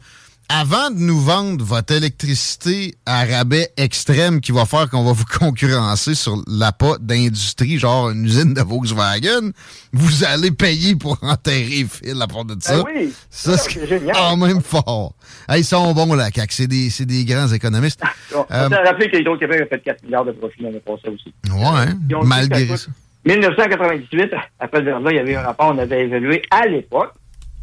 avant 0.50 0.89
de 0.91 1.00
nous 1.00 1.19
vendre 1.19 1.63
votre 1.63 1.93
électricité 1.93 2.95
à 3.05 3.25
rabais 3.25 3.69
extrême 3.77 4.41
qui 4.41 4.51
va 4.51 4.65
faire 4.65 4.89
qu'on 4.89 5.03
va 5.03 5.12
vous 5.13 5.25
concurrencer 5.39 6.15
sur 6.15 6.38
l'appât 6.47 6.97
d'industrie, 7.00 7.79
genre 7.79 8.09
une 8.12 8.25
usine 8.25 8.53
de 8.53 8.62
Volkswagen, 8.62 9.51
vous 9.93 10.23
allez 10.23 10.51
payer 10.51 10.95
pour 10.95 11.17
enterrer 11.23 11.65
les 11.65 11.85
fils 11.85 12.21
à 12.21 12.27
part 12.27 12.45
de 12.45 12.55
ça. 12.59 12.77
Ben 12.77 12.83
oui. 12.95 13.13
Ça, 13.29 13.51
Non, 13.51 13.57
c'est 13.57 13.88
génial. 13.88 14.15
quand 14.15 14.38
même 14.38 14.62
fort. 14.62 15.13
Hey, 15.50 15.62
ils 15.62 15.65
sont 15.65 15.93
bons, 15.93 16.13
la 16.13 16.29
CAQ. 16.31 16.53
C'est 16.89 17.05
des, 17.05 17.25
grands 17.25 17.47
économistes. 17.47 18.01
On 18.35 18.45
Euh, 18.51 18.69
s'est 18.69 18.75
rappelé 18.75 19.09
que 19.09 19.17
Hydro-Québec 19.17 19.62
a 19.62 19.65
fait 19.67 19.79
4 19.83 20.03
milliards 20.03 20.25
de 20.25 20.31
profit 20.33 20.62
l'année 20.62 20.81
passée 20.85 21.09
aussi. 21.09 21.33
ouais, 21.51 21.65
hein, 21.65 21.97
malgré 22.23 22.67
ça 22.67 22.77
ça. 22.77 22.85
coûte 22.85 22.93
1998, 23.25 24.31
après 24.59 24.81
verglas, 24.81 25.12
il 25.12 25.15
y 25.15 25.19
avait 25.19 25.35
un 25.35 25.41
rapport, 25.43 25.71
on 25.73 25.77
avait 25.77 26.03
évalué 26.05 26.41
à 26.51 26.65
l'époque 26.67 27.13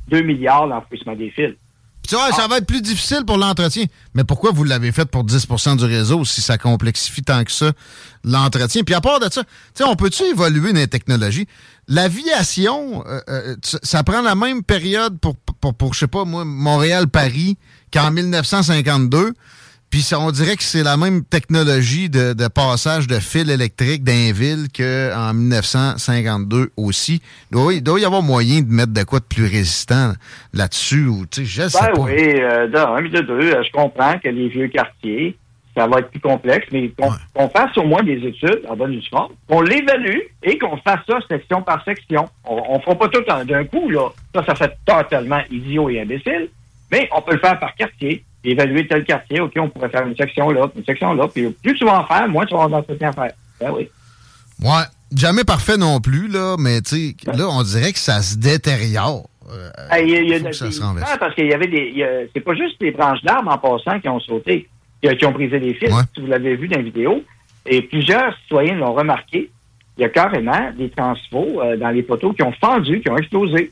2 0.08 0.22
milliards 0.22 0.66
l'enfouissement 0.66 1.14
des 1.14 1.30
fils. 1.30 1.54
Tu 2.10 2.16
vois, 2.16 2.32
ça 2.32 2.48
va 2.48 2.58
être 2.58 2.66
plus 2.66 2.82
difficile 2.82 3.24
pour 3.24 3.36
l'entretien. 3.36 3.84
Mais 4.14 4.24
pourquoi 4.24 4.50
vous 4.50 4.64
l'avez 4.64 4.90
fait 4.90 5.04
pour 5.04 5.24
10% 5.24 5.76
du 5.76 5.84
réseau 5.84 6.24
si 6.24 6.40
ça 6.40 6.58
complexifie 6.58 7.22
tant 7.22 7.44
que 7.44 7.52
ça 7.52 7.70
l'entretien? 8.24 8.82
Puis 8.82 8.96
à 8.96 9.00
part 9.00 9.20
de 9.20 9.30
ça, 9.30 9.44
tu 9.44 9.50
sais, 9.74 9.84
on 9.84 9.94
peut-tu 9.94 10.24
évoluer 10.24 10.72
dans 10.72 10.80
les 10.80 10.88
technologies? 10.88 11.46
L'aviation, 11.86 13.06
euh, 13.06 13.20
euh, 13.28 13.56
ça 13.62 13.78
ça 13.84 14.02
prend 14.02 14.22
la 14.22 14.34
même 14.34 14.64
période 14.64 15.20
pour, 15.20 15.36
pour, 15.36 15.72
pour 15.72 15.94
je 15.94 16.00
sais 16.00 16.08
pas 16.08 16.24
moi, 16.24 16.44
Montréal-Paris 16.44 17.56
qu'en 17.92 18.10
1952. 18.10 19.32
Puis 19.90 20.08
on 20.16 20.30
dirait 20.30 20.54
que 20.54 20.62
c'est 20.62 20.84
la 20.84 20.96
même 20.96 21.24
technologie 21.24 22.08
de, 22.08 22.48
passage 22.48 23.08
de 23.08 23.16
fil 23.16 23.50
électrique 23.50 24.04
d'un 24.04 24.32
ville 24.32 24.68
qu'en 24.72 25.34
1952 25.34 26.70
aussi. 26.76 27.20
Il 27.52 27.82
doit, 27.82 27.98
y 27.98 28.04
avoir 28.04 28.22
moyen 28.22 28.60
de 28.60 28.72
mettre 28.72 28.92
de 28.92 29.02
quoi 29.02 29.18
de 29.18 29.24
plus 29.24 29.46
résistant 29.46 30.12
là-dessus 30.54 31.06
ou 31.06 31.26
tu 31.26 31.44
sais, 31.44 31.64
je 31.64 31.68
sais 31.68 31.78
ben 31.80 31.92
pas. 31.92 32.00
Oui, 32.02 32.40
euh, 32.40 32.68
d'un, 32.68 33.02
de 33.02 33.20
deux, 33.20 33.52
euh, 33.52 33.62
je 33.64 33.72
comprends 33.72 34.16
que 34.20 34.28
les 34.28 34.48
vieux 34.48 34.68
quartiers, 34.68 35.36
ça 35.76 35.88
va 35.88 35.98
être 35.98 36.10
plus 36.10 36.20
complexe, 36.20 36.68
mais 36.70 36.92
qu'on 36.96 37.48
fasse 37.48 37.76
au 37.76 37.84
moins 37.84 38.04
des 38.04 38.24
études 38.24 38.60
en 38.68 38.76
bonne 38.76 38.96
du 38.96 39.10
qu'on 39.48 39.60
l'évalue 39.60 40.20
et 40.44 40.56
qu'on 40.56 40.76
fasse 40.76 41.00
ça 41.08 41.18
section 41.28 41.62
par 41.62 41.84
section. 41.84 42.28
On 42.44 42.76
ne 42.76 42.82
fera 42.82 42.94
pas 42.94 43.08
tout 43.08 43.24
d'un 43.44 43.64
coup, 43.64 43.90
là. 43.90 44.08
Ça, 44.36 44.44
ça 44.46 44.54
fait 44.54 44.72
totalement 44.86 45.40
idiot 45.50 45.90
et 45.90 46.00
imbécile, 46.00 46.48
mais 46.92 47.08
on 47.16 47.22
peut 47.22 47.32
le 47.32 47.40
faire 47.40 47.58
par 47.58 47.74
quartier 47.74 48.24
évaluer 48.44 48.86
tel 48.86 49.04
quartier, 49.04 49.40
OK, 49.40 49.52
on 49.56 49.68
pourrait 49.68 49.90
faire 49.90 50.06
une 50.06 50.16
section 50.16 50.50
là, 50.50 50.70
une 50.74 50.84
section 50.84 51.12
là, 51.12 51.28
puis 51.28 51.50
plus 51.50 51.74
tu 51.74 51.84
vas 51.84 52.00
en 52.00 52.06
faire, 52.06 52.28
moins 52.28 52.46
tu 52.46 52.54
vas 52.54 52.64
avoir 52.64 52.80
d'entretien 52.80 53.10
à 53.10 53.12
faire. 53.12 53.32
Ben 53.60 53.70
oui. 53.72 53.88
Ouais, 54.62 54.84
jamais 55.14 55.44
parfait 55.44 55.76
non 55.76 56.00
plus, 56.00 56.28
là, 56.28 56.56
mais 56.58 56.80
tu 56.80 57.14
sais, 57.14 57.32
là, 57.32 57.48
on 57.48 57.62
dirait 57.62 57.92
que 57.92 57.98
ça 57.98 58.22
se 58.22 58.36
détériore. 58.36 59.28
Euh, 59.52 59.70
il 60.02 60.10
y 60.10 60.34
a, 60.34 60.38
des, 60.38 60.50
parce 61.18 61.34
qu'il 61.34 61.46
y 61.46 61.54
avait 61.54 61.66
des. 61.66 62.28
C'est 62.32 62.40
pas 62.40 62.54
juste 62.54 62.76
les 62.80 62.92
branches 62.92 63.22
d'arbres 63.22 63.50
en 63.50 63.58
passant 63.58 63.98
qui 63.98 64.08
ont 64.08 64.20
sauté, 64.20 64.68
qui, 65.02 65.26
ont 65.26 65.32
brisé 65.32 65.58
des 65.58 65.74
fils, 65.74 65.92
si 66.14 66.20
vous 66.20 66.28
l'avez 66.28 66.56
vu 66.56 66.68
dans 66.68 66.76
la 66.76 66.82
vidéo. 66.82 67.24
Et 67.66 67.82
plusieurs 67.82 68.36
citoyens 68.42 68.76
l'ont 68.76 68.94
remarqué. 68.94 69.50
Il 69.98 70.02
y 70.02 70.04
a 70.04 70.08
carrément 70.08 70.70
des 70.78 70.88
transfos 70.88 71.60
euh, 71.60 71.76
dans 71.76 71.90
les 71.90 72.02
poteaux 72.02 72.32
qui 72.32 72.42
ont 72.42 72.52
fendu, 72.52 73.00
qui 73.00 73.10
ont 73.10 73.18
explosé. 73.18 73.70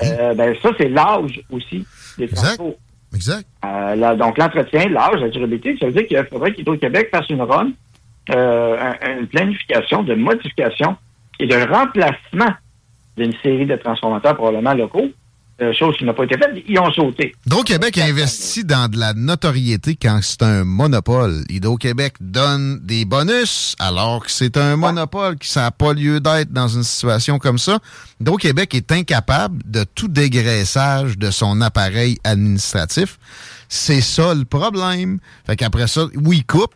Hein? 0.00 0.06
Euh, 0.06 0.34
ben, 0.34 0.54
ça, 0.62 0.70
c'est 0.78 0.88
l'âge 0.88 1.40
aussi 1.50 1.84
des 2.16 2.28
transfos. 2.28 2.76
Exact. 3.14 3.46
Euh, 3.64 4.16
donc, 4.16 4.38
l'entretien, 4.38 4.88
l'âge, 4.88 5.20
la 5.20 5.28
durabilité, 5.28 5.76
ça 5.78 5.86
veut 5.86 5.92
dire 5.92 6.06
qu'il 6.06 6.24
faudrait 6.26 6.52
qu'Hydro-Québec 6.52 7.08
fasse 7.12 7.28
une 7.28 7.42
run, 7.42 7.72
euh, 8.30 8.92
une 9.18 9.26
planification 9.26 10.02
de 10.02 10.14
modification 10.14 10.96
et 11.38 11.46
de 11.46 11.56
remplacement 11.56 12.54
d'une 13.16 13.32
série 13.42 13.66
de 13.66 13.76
transformateurs 13.76 14.36
probablement 14.36 14.74
locaux 14.74 15.10
euh, 15.62 15.72
chose 15.72 15.96
qui 15.96 16.04
n'a 16.04 16.14
pas 16.14 16.24
été 16.24 16.36
faite, 16.36 16.50
ils 16.66 16.78
ont 16.78 16.92
sauté. 16.92 17.34
Hydro-Québec 17.46 17.98
a 17.98 18.04
investi 18.04 18.64
dans 18.64 18.88
de 18.90 18.98
la 18.98 19.12
notoriété 19.14 19.96
quand 19.96 20.20
c'est 20.22 20.42
un 20.42 20.64
monopole. 20.64 21.44
Hydro-Québec 21.48 22.14
donne 22.20 22.80
des 22.82 23.04
bonus 23.04 23.74
alors 23.78 24.24
que 24.24 24.30
c'est 24.30 24.56
un 24.56 24.76
monopole 24.76 25.36
qui 25.38 25.56
n'a 25.58 25.70
pas 25.70 25.92
lieu 25.92 26.20
d'être 26.20 26.52
dans 26.52 26.68
une 26.68 26.82
situation 26.82 27.38
comme 27.38 27.58
ça. 27.58 27.78
Hydro-Québec 28.20 28.74
est 28.74 28.92
incapable 28.92 29.62
de 29.64 29.84
tout 29.84 30.08
dégraissage 30.08 31.18
de 31.18 31.30
son 31.30 31.60
appareil 31.60 32.18
administratif. 32.24 33.18
C'est 33.68 34.00
ça 34.00 34.34
le 34.34 34.44
problème. 34.44 35.18
Fait 35.46 35.56
qu'après 35.56 35.86
ça, 35.86 36.06
oui, 36.14 36.42
coupe, 36.44 36.74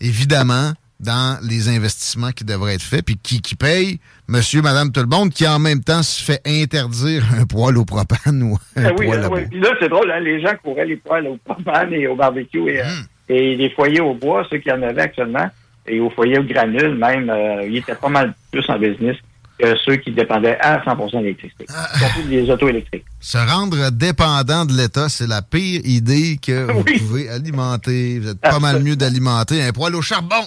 évidemment, 0.00 0.72
dans 1.00 1.38
les 1.46 1.68
investissements 1.68 2.32
qui 2.32 2.44
devraient 2.44 2.74
être 2.74 2.82
faits, 2.82 3.04
puis 3.04 3.18
qui, 3.22 3.40
qui 3.40 3.54
paye 3.54 4.00
monsieur, 4.28 4.62
madame, 4.62 4.92
tout 4.92 5.00
le 5.00 5.06
monde, 5.06 5.30
qui 5.30 5.46
en 5.46 5.58
même 5.58 5.82
temps 5.82 6.02
se 6.02 6.22
fait 6.22 6.40
interdire 6.46 7.24
un 7.38 7.44
poêle 7.44 7.76
au 7.78 7.84
propane 7.84 8.42
ou 8.42 8.58
un 8.76 8.84
ah 8.84 8.90
oui, 8.98 9.06
poêle 9.06 9.28
oui. 9.30 9.40
Puis 9.50 9.60
là, 9.60 9.70
c'est 9.80 9.88
drôle, 9.88 10.10
hein, 10.10 10.20
les 10.20 10.40
gens 10.40 10.54
couraient 10.62 10.86
les 10.86 10.96
poêles 10.96 11.26
au 11.26 11.36
propane 11.36 11.92
et 11.92 12.06
au 12.06 12.16
barbecue 12.16 12.70
et, 12.70 12.80
euh, 12.80 12.84
hmm. 12.84 13.32
et 13.32 13.56
les 13.56 13.70
foyers 13.70 14.00
au 14.00 14.14
bois, 14.14 14.46
ceux 14.50 14.58
qui 14.58 14.70
en 14.70 14.82
avaient 14.82 15.02
actuellement, 15.02 15.48
et 15.86 16.00
au 16.00 16.10
foyer 16.10 16.38
au 16.38 16.42
granule, 16.42 16.96
même, 16.96 17.30
euh, 17.30 17.66
ils 17.66 17.76
étaient 17.78 17.94
pas 17.94 18.08
mal 18.08 18.34
plus 18.50 18.64
en 18.68 18.78
business 18.78 19.16
que 19.58 19.74
ceux 19.84 19.96
qui 19.96 20.10
dépendaient 20.10 20.58
à 20.60 20.78
100% 20.84 21.20
d'électricité, 21.20 21.64
ah. 21.74 21.88
surtout 21.96 22.28
des 22.28 22.50
autos 22.50 22.68
électriques. 22.68 23.04
Se 23.20 23.38
rendre 23.38 23.90
dépendant 23.90 24.66
de 24.66 24.72
l'État, 24.74 25.08
c'est 25.08 25.26
la 25.26 25.40
pire 25.40 25.80
idée 25.84 26.38
que 26.44 26.70
vous 26.72 26.84
pouvez 26.84 27.28
alimenter. 27.30 28.18
Vous 28.18 28.30
êtes 28.30 28.40
pas 28.40 28.58
mal 28.58 28.82
mieux 28.82 28.96
d'alimenter 28.96 29.62
un 29.62 29.72
poêle 29.72 29.94
au 29.94 30.02
charbon. 30.02 30.44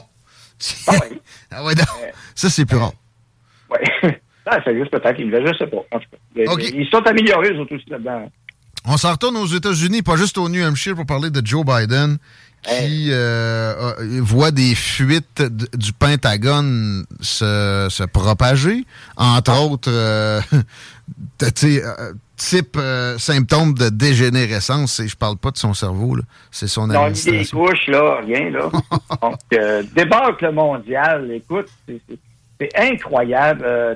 Ah, 0.87 0.93
oui. 1.09 1.21
ah 1.51 1.63
ouais, 1.63 1.73
ça, 2.35 2.49
c'est 2.49 2.65
plus 2.65 2.77
rare. 2.77 2.93
Oui. 3.71 4.11
Ah, 4.51 4.57
ça 4.63 4.73
juste 4.73 4.89
peut-être 4.89 5.15
qu'ils 5.15 5.29
je 5.29 5.57
sais 5.59 5.67
pas. 5.67 5.77
En 5.91 5.99
tout 5.99 6.07
cas. 6.11 6.55
Ils 6.73 6.87
sont 6.89 7.05
améliorés, 7.05 7.53
eux 7.53 7.59
aussi, 7.59 7.87
là-dedans. 7.87 8.31
On 8.85 8.97
s'en 8.97 9.11
retourne 9.11 9.37
aux 9.37 9.45
États-Unis, 9.45 10.01
pas 10.01 10.15
juste 10.15 10.39
au 10.39 10.49
New 10.49 10.63
Hampshire, 10.63 10.95
pour 10.95 11.05
parler 11.05 11.29
de 11.29 11.45
Joe 11.45 11.63
Biden, 11.63 12.17
qui 12.63 13.07
euh, 13.09 13.93
voit 14.21 14.51
des 14.51 14.75
fuites 14.75 15.41
du 15.75 15.93
Pentagone 15.93 17.05
se, 17.21 17.87
se 17.89 18.03
propager. 18.03 18.85
Entre 19.17 19.51
ah. 19.51 19.61
autres, 19.61 19.91
euh, 19.91 20.41
euh 21.41 22.13
type 22.39 22.77
euh, 22.77 23.17
symptôme 23.17 23.73
de 23.73 23.89
dégénérescence, 23.89 24.99
et 25.01 25.07
je 25.07 25.15
parle 25.15 25.37
pas 25.37 25.51
de 25.51 25.57
son 25.57 25.73
cerveau, 25.73 26.17
c'est 26.51 26.67
son 26.67 26.87
non, 26.87 27.11
des 27.11 27.45
couches, 27.45 27.87
là, 27.87 28.21
rien, 28.25 28.49
là. 28.49 28.69
Donc, 29.21 29.39
euh, 29.53 29.83
le 29.95 30.51
mondial, 30.51 31.31
écoute, 31.31 31.67
c'est 31.87 32.77
incroyable. 32.77 33.63
Euh, 33.65 33.95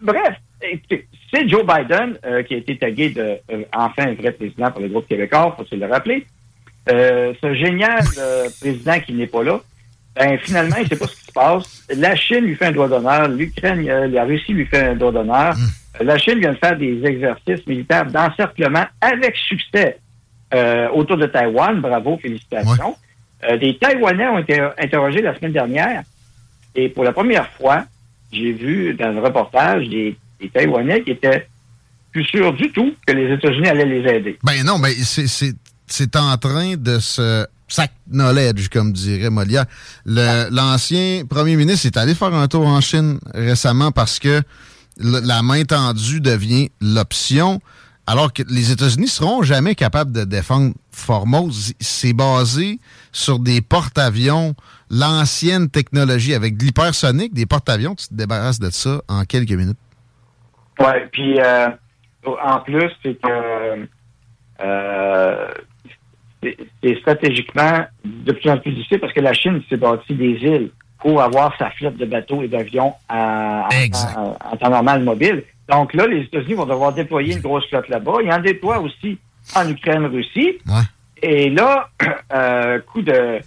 bref, 0.00 0.34
c'est 0.90 1.48
Joe 1.48 1.62
Biden 1.62 2.18
euh, 2.24 2.42
qui 2.42 2.54
a 2.54 2.56
été 2.56 2.78
tagué 2.78 3.10
de 3.10 3.38
enfin 3.74 4.08
un 4.08 4.14
vrai 4.14 4.32
président 4.32 4.70
pour 4.70 4.80
le 4.80 4.88
groupe 4.88 5.06
québécois, 5.06 5.54
faut 5.56 5.66
se 5.66 5.74
le 5.74 5.86
rappeler. 5.86 6.26
Ce 6.86 7.54
génial 7.54 8.04
président 8.60 9.00
qui 9.00 9.12
n'est 9.14 9.26
pas 9.26 9.42
là, 9.42 9.60
ben, 10.16 10.38
finalement, 10.38 10.76
il 10.76 10.84
ne 10.84 10.88
sait 10.88 10.96
pas 10.96 11.06
ce 11.06 11.16
qui 11.16 11.24
se 11.26 11.32
passe. 11.32 11.82
La 11.96 12.14
Chine 12.14 12.44
lui 12.44 12.54
fait 12.54 12.66
un 12.66 12.72
droit 12.72 12.88
d'honneur, 12.88 13.28
l'Ukraine, 13.28 13.84
la 13.84 14.24
Russie 14.24 14.52
lui 14.52 14.66
fait 14.66 14.82
un 14.82 14.94
droit 14.94 15.12
d'honneur. 15.12 15.54
Hum. 15.56 16.06
La 16.06 16.18
Chine 16.18 16.38
vient 16.40 16.52
de 16.52 16.58
faire 16.58 16.76
des 16.76 17.04
exercices 17.04 17.66
militaires 17.66 18.06
d'encerclement 18.06 18.84
avec 19.00 19.36
succès 19.36 19.98
euh, 20.52 20.88
autour 20.90 21.16
de 21.16 21.26
Taïwan. 21.26 21.80
Bravo, 21.80 22.18
félicitations. 22.20 22.96
Euh, 23.48 23.56
des 23.56 23.76
Taïwanais 23.76 24.26
ont 24.28 24.38
été 24.38 24.60
interrogés 24.78 25.22
la 25.22 25.36
semaine 25.36 25.52
dernière 25.52 26.02
et 26.74 26.88
pour 26.88 27.04
la 27.04 27.12
première 27.12 27.48
fois, 27.50 27.84
j'ai 28.32 28.52
vu 28.52 28.94
dans 28.94 29.10
le 29.10 29.20
reportage 29.20 29.88
des, 29.88 30.16
Taïwanais 30.52 31.02
qui 31.02 31.12
étaient 31.12 31.46
plus 32.12 32.24
sûrs 32.24 32.52
du 32.52 32.70
tout 32.70 32.94
que 33.06 33.12
les 33.14 33.32
États-Unis 33.32 33.66
allaient 33.66 33.86
les 33.86 34.10
aider. 34.10 34.38
Ben 34.42 34.62
non, 34.62 34.78
mais 34.78 34.90
c'est 34.90 35.54
en 36.16 36.36
train 36.38 36.76
de 36.76 36.98
se 36.98 37.46
sac 37.68 37.92
knowledge, 38.10 38.68
comme 38.68 38.92
dirait 38.92 39.30
Molière. 39.30 39.66
L'ancien 40.06 41.24
premier 41.26 41.56
ministre 41.56 41.86
est 41.86 41.96
allé 41.96 42.14
faire 42.14 42.34
un 42.34 42.48
tour 42.48 42.66
en 42.66 42.80
Chine 42.80 43.18
récemment 43.34 43.90
parce 43.90 44.18
que 44.18 44.42
la 44.98 45.42
main 45.42 45.64
tendue 45.64 46.20
devient 46.20 46.70
l'option, 46.80 47.60
alors 48.06 48.32
que 48.32 48.42
les 48.48 48.70
États-Unis 48.70 49.08
seront 49.08 49.42
jamais 49.42 49.74
capables 49.74 50.12
de 50.12 50.24
défendre 50.24 50.74
Formose. 50.92 51.72
C'est 51.80 52.12
basé 52.12 52.78
sur 53.10 53.38
des 53.38 53.60
porte-avions, 53.60 54.54
l'ancienne 54.90 55.68
technologie 55.68 56.34
avec 56.34 56.56
de 56.56 56.64
l'hypersonique, 56.64 57.34
des 57.34 57.46
porte-avions, 57.46 57.94
tu 57.94 58.08
te 58.08 58.14
débarrasses 58.14 58.60
de 58.60 58.70
ça 58.70 59.00
en 59.08 59.24
quelques 59.24 59.50
minutes. 59.50 59.78
Oui, 60.78 60.92
puis 61.12 61.40
euh, 61.40 61.68
en 62.24 62.60
plus, 62.60 62.90
c'est 63.02 63.20
que 63.20 63.88
euh, 64.60 65.48
c'est 66.82 66.98
stratégiquement 67.00 67.84
de 68.04 68.32
plus 68.32 68.50
en 68.50 68.58
plus 68.58 68.72
difficile 68.72 69.00
parce 69.00 69.12
que 69.12 69.20
la 69.20 69.32
Chine 69.32 69.62
s'est 69.68 69.76
bâtie 69.76 70.14
des 70.14 70.32
îles 70.42 70.70
pour 70.98 71.20
avoir 71.20 71.56
sa 71.58 71.70
flotte 71.70 71.96
de 71.96 72.06
bateaux 72.06 72.42
et 72.42 72.48
d'avions 72.48 72.94
en, 73.10 73.68
temps 74.60 74.70
normal 74.70 75.02
mobile. 75.02 75.42
Donc 75.68 75.94
là, 75.94 76.06
les 76.06 76.22
États-Unis 76.22 76.54
vont 76.54 76.66
devoir 76.66 76.92
déployer 76.92 77.34
une 77.34 77.40
grosse 77.40 77.66
flotte 77.68 77.88
là-bas. 77.88 78.14
Ils 78.22 78.32
en 78.32 78.40
déploient 78.40 78.80
aussi 78.80 79.18
en 79.54 79.68
Ukraine-Russie. 79.68 80.58
Et 81.22 81.50
là, 81.50 81.88
euh, 82.34 82.80
coup 82.80 83.02
de 83.02 83.40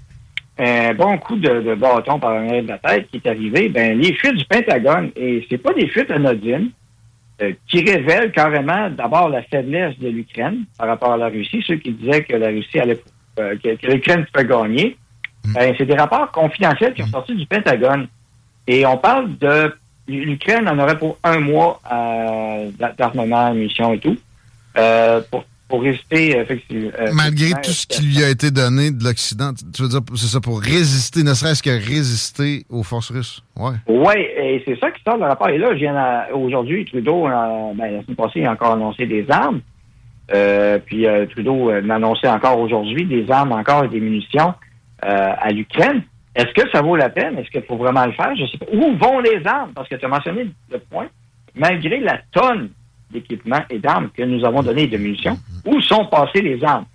un 0.59 0.93
bon 0.93 1.17
coup 1.17 1.35
de, 1.35 1.75
bâton 1.75 2.19
par 2.19 2.31
un 2.31 2.61
de 2.61 2.67
la 2.67 2.77
tête 2.79 3.07
qui 3.11 3.17
est 3.17 3.29
arrivé, 3.29 3.69
ben 3.69 3.99
les 3.99 4.13
fuites 4.13 4.35
du 4.35 4.45
Pentagone, 4.45 5.11
et 5.15 5.45
c'est 5.49 5.57
pas 5.57 5.73
des 5.73 5.87
fuites 5.87 6.09
anodines, 6.09 6.71
euh, 7.41 7.53
qui 7.67 7.83
révèlent 7.83 8.31
carrément 8.31 8.89
d'abord 8.89 9.29
la 9.29 9.43
faiblesse 9.43 9.97
de 9.99 10.09
l'Ukraine 10.09 10.65
par 10.77 10.87
rapport 10.87 11.13
à 11.13 11.17
la 11.17 11.27
Russie, 11.27 11.63
ceux 11.65 11.75
qui 11.75 11.91
disaient 11.91 12.23
que 12.23 12.35
la 12.35 12.47
Russie 12.47 12.79
allait 12.79 13.01
euh, 13.39 13.55
que 13.61 13.87
l'Ukraine 13.87 14.25
pouvait 14.33 14.47
gagner. 14.47 14.97
Mm. 15.45 15.53
Ben, 15.53 15.75
c'est 15.77 15.85
des 15.85 15.95
rapports 15.95 16.31
confidentiels 16.31 16.93
qui 16.93 17.01
sont 17.01 17.09
mm. 17.09 17.11
sortis 17.11 17.35
du 17.35 17.45
Pentagone. 17.45 18.07
Et 18.67 18.85
on 18.85 18.97
parle 18.97 19.37
de 19.37 19.73
l'Ukraine 20.07 20.67
en 20.67 20.79
aurait 20.79 20.97
pour 20.97 21.17
un 21.23 21.39
mois 21.39 21.79
euh, 21.91 22.71
d'armement, 22.97 23.53
munitions 23.53 23.93
et 23.93 23.99
tout, 23.99 24.17
euh, 24.77 25.21
pour, 25.29 25.45
pour 25.67 25.81
résister 25.81 26.37
effectivement. 26.37 26.91
Euh, 26.99 27.11
Malgré 27.13 27.51
tout 27.61 27.71
ce 27.71 27.87
qui 27.87 28.03
lui 28.03 28.23
a 28.23 28.29
été 28.29 28.51
donné 28.51 28.91
de 28.91 29.03
l'Occident, 29.03 29.51
tu 29.53 29.81
veux 29.81 29.89
dire, 29.89 30.01
c'est 30.15 30.27
ça, 30.27 30.39
pour 30.39 30.61
résister, 30.61 31.23
ne 31.23 31.33
serait-ce 31.33 31.61
que 31.61 31.69
résister 31.69 32.65
aux 32.69 32.83
forces 32.83 33.11
russes. 33.11 33.43
Ouais. 33.55 33.75
Oui, 33.87 34.15
et 34.15 34.63
c'est 34.65 34.79
ça 34.79 34.91
qui 34.91 35.01
sort 35.03 35.17
le 35.17 35.25
rapport. 35.25 35.49
Et 35.49 35.57
là, 35.57 35.73
je 35.73 35.79
viens 35.79 36.25
aujourd'hui, 36.33 36.85
Trudeau, 36.85 37.27
ben, 37.27 37.75
la 37.77 38.03
semaine 38.03 38.15
passée, 38.15 38.39
il 38.39 38.45
a 38.45 38.51
encore 38.51 38.73
annoncé 38.73 39.05
des 39.05 39.25
armes. 39.29 39.61
puis 40.85 41.05
Trudeau 41.31 41.71
m'a 41.81 41.95
annoncé 41.95 42.27
encore 42.27 42.59
aujourd'hui 42.59 43.05
des 43.05 43.29
armes 43.29 43.51
encore 43.51 43.85
et 43.85 43.89
des 43.89 43.99
munitions 43.99 44.53
euh, 45.05 45.29
à 45.39 45.49
l'Ukraine. 45.51 46.01
Est-ce 46.35 46.53
que 46.53 46.67
ça 46.71 46.81
vaut 46.81 46.95
la 46.95 47.09
peine? 47.09 47.37
Est-ce 47.37 47.51
qu'il 47.51 47.61
faut 47.61 47.77
vraiment 47.77 48.05
le 48.07 48.13
faire? 48.13 48.35
Je 48.35 48.45
sais 48.47 48.57
pas. 48.57 48.65
Où 48.73 48.97
vont 48.97 49.19
les 49.19 49.45
armes? 49.45 49.71
Parce 49.75 49.87
que 49.87 49.95
tu 49.95 50.05
as 50.05 50.07
mentionné 50.07 50.47
le 50.71 50.79
point. 50.79 51.07
Malgré 51.53 51.99
la 51.99 52.19
tonne 52.31 52.69
d'équipements 53.11 53.63
et 53.69 53.79
d'armes 53.79 54.09
que 54.15 54.23
nous 54.23 54.43
avons 54.45 54.61
donné 54.63 54.87
de 54.87 54.97
munitions, 54.97 55.37
où 55.65 55.79
sont 55.81 56.05
passées 56.05 56.41
les 56.41 56.63
armes? 56.63 56.85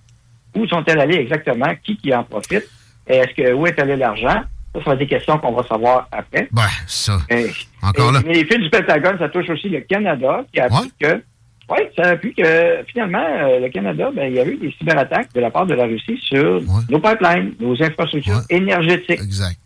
Où 0.54 0.66
sont-elles 0.66 1.00
allées 1.00 1.16
exactement? 1.16 1.73
Qui 1.83 1.97
qui 1.97 2.14
en 2.14 2.25
profite? 2.25 2.64
Est-ce 3.07 3.35
que 3.35 3.52
où 3.52 3.66
est 3.66 3.78
allé 3.81 3.97
l'argent? 3.97 4.42
Ça, 4.75 4.81
va 4.87 4.92
être 4.95 4.99
des 5.00 5.07
questions 5.07 5.38
qu'on 5.38 5.52
va 5.52 5.62
savoir 5.66 6.09
après. 6.12 6.49
Ben, 6.50 6.62
ça. 6.87 7.19
Et- 7.28 7.50
Encore 7.83 8.11
et- 8.11 8.12
là. 8.14 8.21
Mais 8.26 8.33
les 8.35 8.45
fuites 8.47 8.61
du 8.62 8.71
Pentagone, 8.71 9.19
ça 9.19 9.28
touche 9.28 9.49
aussi 9.50 9.69
le 9.69 9.81
Canada, 9.81 10.45
qui 10.52 10.61
a 10.61 10.64
appris 10.64 10.90
que, 10.99 11.23
oui, 11.71 11.78
ça 11.95 12.04
a 12.04 12.09
appris 12.12 12.33
que 12.35 12.83
finalement, 12.87 13.23
euh, 13.23 13.61
le 13.61 13.69
Canada, 13.69 14.11
ben, 14.14 14.28
il 14.31 14.35
y 14.37 14.40
a 14.40 14.47
eu 14.47 14.57
des 14.57 14.73
cyberattaques 14.78 15.33
de 15.35 15.40
la 15.40 15.50
part 15.50 15.66
de 15.66 15.75
la 15.75 15.85
Russie 15.85 16.19
sur 16.23 16.62
nos 16.88 16.99
pipelines, 17.00 17.52
nos 17.61 17.83
infrastructures 17.83 18.40
énergétiques. 18.49 19.21
Exact. 19.21 19.59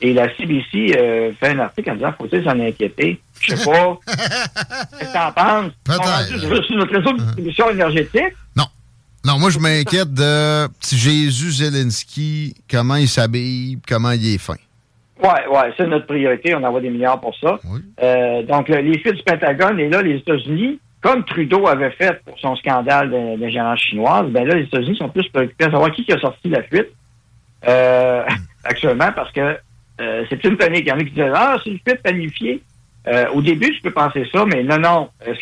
Et 0.00 0.12
la 0.12 0.28
CBC 0.36 0.96
euh, 0.98 1.32
fait 1.40 1.50
un 1.50 1.58
article 1.60 1.90
en 1.90 1.94
disant 1.94 2.12
faut-il 2.18 2.44
s'en 2.44 2.58
inquiéter? 2.60 3.20
Je 3.40 3.54
sais 3.54 3.64
pas. 3.70 3.98
Qu'est-ce 4.06 5.08
que 5.08 5.12
t'en 5.12 5.32
penses? 5.32 5.72
Peut-être. 5.84 6.38
Sur 6.40 6.64
sur 6.64 6.76
notre 6.76 6.94
réseau 6.96 7.12
de 7.12 7.18
distribution 7.22 7.70
énergétique? 7.70 8.34
Non, 9.26 9.38
moi, 9.38 9.48
je 9.48 9.58
m'inquiète 9.58 10.12
de 10.12 10.66
petit 10.80 10.98
Jésus 10.98 11.50
Zelensky, 11.52 12.54
comment 12.70 12.96
il 12.96 13.08
s'habille, 13.08 13.78
comment 13.88 14.10
il 14.10 14.34
est 14.34 14.36
fin. 14.36 14.56
Ouais, 15.22 15.46
ouais, 15.50 15.72
c'est 15.78 15.86
notre 15.86 16.04
priorité. 16.06 16.54
On 16.54 16.62
envoie 16.62 16.82
des 16.82 16.90
milliards 16.90 17.18
pour 17.22 17.34
ça. 17.38 17.58
Euh, 18.02 18.42
donc, 18.42 18.68
le- 18.68 18.82
les 18.82 18.98
fuites 18.98 19.14
du 19.14 19.22
Pentagone, 19.22 19.80
et 19.80 19.88
là, 19.88 20.02
les 20.02 20.16
États-Unis, 20.16 20.78
comme 21.00 21.24
Trudeau 21.24 21.66
avait 21.66 21.92
fait 21.92 22.20
pour 22.26 22.38
son 22.38 22.54
scandale 22.56 23.10
d'in- 23.10 23.38
d'ingérence 23.38 23.80
chinoise, 23.80 24.26
ben 24.28 24.46
là, 24.46 24.56
les 24.56 24.64
États-Unis 24.64 24.98
sont 24.98 25.08
plus 25.08 25.26
préoccupés 25.30 25.64
à 25.64 25.70
savoir 25.70 25.90
qui 25.92 26.04
qui 26.04 26.12
a 26.12 26.18
sorti 26.20 26.50
la 26.50 26.62
fuite 26.62 26.88
euh, 27.66 28.24
actuellement, 28.64 29.10
parce 29.16 29.32
que 29.32 29.56
euh, 30.00 30.24
c'est 30.28 30.42
une. 30.44 30.56
Il 30.60 30.86
y 30.86 30.92
en 30.92 30.98
a 30.98 31.04
qui 31.04 31.10
disent 31.10 31.32
Ah, 31.34 31.56
c'est. 31.64 32.60
Euh, 33.06 33.28
au 33.34 33.42
début, 33.42 33.70
tu 33.74 33.82
peux 33.82 33.92
penser 33.92 34.26
ça, 34.32 34.44
mais 34.46 34.62
non, 34.62 34.78
non. 34.78 35.10
Euh, 35.26 35.34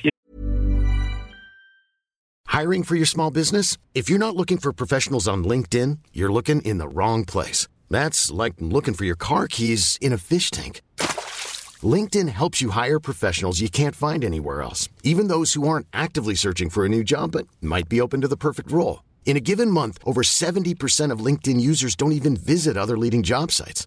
Hiring 2.48 2.82
for 2.82 2.96
your 2.96 3.06
small 3.06 3.30
business? 3.30 3.78
If 3.94 4.10
you're 4.10 4.18
not 4.18 4.36
looking 4.36 4.58
for 4.58 4.72
professionals 4.72 5.26
on 5.26 5.44
LinkedIn, 5.44 5.98
you're 6.12 6.32
looking 6.32 6.60
in 6.62 6.78
the 6.78 6.88
wrong 6.88 7.24
place. 7.24 7.66
That's 7.88 8.30
like 8.30 8.54
looking 8.58 8.94
for 8.94 9.06
your 9.06 9.16
car 9.16 9.48
keys 9.48 9.96
in 10.00 10.12
a 10.12 10.18
fish 10.18 10.50
tank. 10.50 10.82
LinkedIn 11.82 12.28
helps 12.28 12.60
you 12.60 12.70
hire 12.70 13.00
professionals 13.00 13.60
you 13.60 13.70
can't 13.70 13.96
find 13.96 14.22
anywhere 14.22 14.60
else, 14.60 14.88
even 15.02 15.28
those 15.28 15.54
who 15.54 15.66
aren't 15.66 15.86
actively 15.92 16.34
searching 16.34 16.68
for 16.68 16.84
a 16.84 16.88
new 16.88 17.02
job 17.02 17.32
but 17.32 17.46
might 17.60 17.88
be 17.88 18.00
open 18.00 18.20
to 18.20 18.28
the 18.28 18.36
perfect 18.36 18.70
role. 18.70 19.02
In 19.24 19.36
a 19.36 19.40
given 19.40 19.70
month, 19.70 19.98
over 20.04 20.22
70% 20.22 21.10
of 21.10 21.24
LinkedIn 21.24 21.60
users 21.60 21.96
don't 21.96 22.12
even 22.12 22.36
visit 22.36 22.76
other 22.76 22.98
leading 22.98 23.22
job 23.22 23.50
sites. 23.50 23.86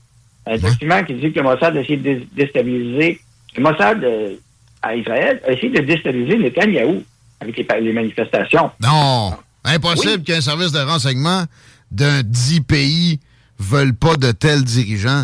Un 0.45 0.57
document 0.57 1.03
qui 1.03 1.13
dit 1.15 1.31
que 1.31 1.39
le 1.39 1.43
Mossad 1.43 1.75
a 1.77 1.81
essayé 1.81 1.97
de 1.97 2.03
dé- 2.03 2.27
déstabiliser. 2.33 3.19
Le 3.55 3.63
Mossad 3.63 4.03
euh, 4.03 4.35
à 4.81 4.95
Israël 4.95 5.41
a 5.47 5.51
essayé 5.51 5.69
de 5.69 5.81
déstabiliser 5.81 6.37
Netanyahou 6.37 7.03
avec 7.39 7.57
les, 7.57 7.93
manifestations. 7.93 8.71
Non, 8.81 9.33
impossible 9.63 10.23
qu'un 10.23 10.41
service 10.41 10.71
de 10.71 10.79
renseignement 10.79 11.43
d'un 11.91 12.21
dit 12.23 12.61
pays 12.61 13.19
veuille 13.59 13.93
pas 13.93 14.15
de 14.15 14.31
tels 14.31 14.63
dirigeants. 14.63 15.23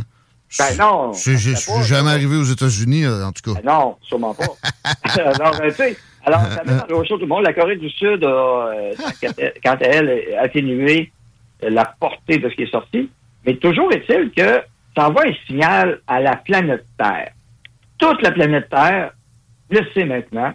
Ben 0.59 0.77
non. 0.77 1.13
Je 1.13 1.35
je 1.35 1.55
suis 1.55 1.83
jamais 1.83 2.11
arrivé 2.11 2.35
aux 2.37 2.43
États-Unis, 2.43 3.05
euh, 3.05 3.25
en 3.25 3.31
tout 3.31 3.53
cas. 3.53 3.59
Ben 3.61 3.71
non, 3.71 3.97
sûrement 4.01 4.33
pas. 4.33 4.45
alors, 5.21 5.59
euh, 5.61 5.69
tu 5.69 5.75
sais, 5.75 5.97
alors, 6.27 6.41
ça 6.41 6.61
met 6.65 6.73
dans 6.73 7.03
tout 7.03 7.17
le 7.17 7.25
monde. 7.25 7.43
La 7.43 7.53
Corée 7.53 7.77
du 7.77 7.89
Sud 7.89 8.21
a, 8.25 8.27
euh, 8.27 8.93
quant 9.63 9.75
à 9.75 9.83
elle, 9.85 10.35
atténué 10.37 11.09
euh, 11.63 11.69
la 11.69 11.85
portée 11.99 12.37
de 12.37 12.49
ce 12.49 12.55
qui 12.55 12.63
est 12.63 12.71
sorti. 12.71 13.09
Mais 13.45 13.55
toujours 13.55 13.91
est-il 13.93 14.31
que 14.35 14.61
ça 14.97 15.09
envoie 15.09 15.27
un 15.27 15.33
signal 15.45 15.99
à 16.07 16.19
la 16.19 16.35
planète 16.37 16.85
Terre. 16.97 17.31
Toute 17.99 18.19
la 18.23 18.31
planète 18.31 18.67
Terre 18.67 19.11
le 19.69 19.81
sait 19.93 20.05
maintenant. 20.05 20.51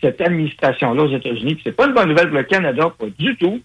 Cette 0.00 0.20
administration-là 0.20 1.02
aux 1.02 1.16
États-Unis, 1.16 1.60
c'est 1.64 1.72
pas 1.74 1.86
une 1.86 1.94
bonne 1.94 2.08
nouvelle 2.08 2.28
pour 2.28 2.38
le 2.38 2.44
Canada, 2.44 2.90
pas 2.96 3.06
du 3.18 3.36
tout. 3.36 3.60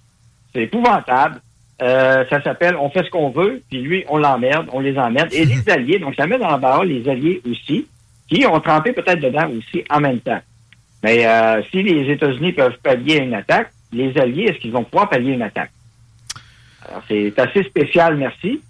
C'est 0.52 0.64
épouvantable. 0.64 1.40
Euh, 1.82 2.26
ça 2.30 2.42
s'appelle 2.42 2.76
on 2.76 2.90
fait 2.90 3.04
ce 3.04 3.10
qu'on 3.10 3.30
veut, 3.30 3.62
puis 3.70 3.82
lui, 3.82 4.04
on 4.10 4.18
l'emmerde, 4.18 4.68
on 4.74 4.80
les 4.80 4.98
emmerde. 4.98 5.32
Et 5.32 5.46
les 5.46 5.70
alliés, 5.70 6.00
donc 6.00 6.16
ça 6.16 6.26
met 6.26 6.40
dans 6.40 6.50
la 6.50 6.58
barre 6.58 6.86
les 6.86 7.08
alliés 7.08 7.42
aussi, 7.50 7.88
qui 8.28 8.46
ont 8.48 8.60
trempé 8.60 8.94
peut-être 8.94 9.20
dedans 9.20 9.48
aussi 9.50 9.84
en 9.92 10.00
même 10.00 10.20
temps. 10.20 10.42
Mais 11.04 11.28
euh, 11.28 11.62
si 11.70 11.84
les 11.84 12.12
États-Unis 12.12 12.54
peuvent 12.54 12.78
pallier 12.82 13.18
une 13.18 13.36
attaque, 13.36 13.72
les 13.94 14.18
alliés, 14.18 14.46
est-ce 14.46 14.58
qu'ils 14.58 14.72
vont 14.72 14.84
pouvoir 14.84 15.08
pallier 15.08 15.34
une 15.34 15.44
attaque? 15.44 15.72
Alors, 16.88 17.04
c'est 17.08 17.38
assez 17.38 17.64
spécial, 17.64 18.18
merci. 18.18 18.62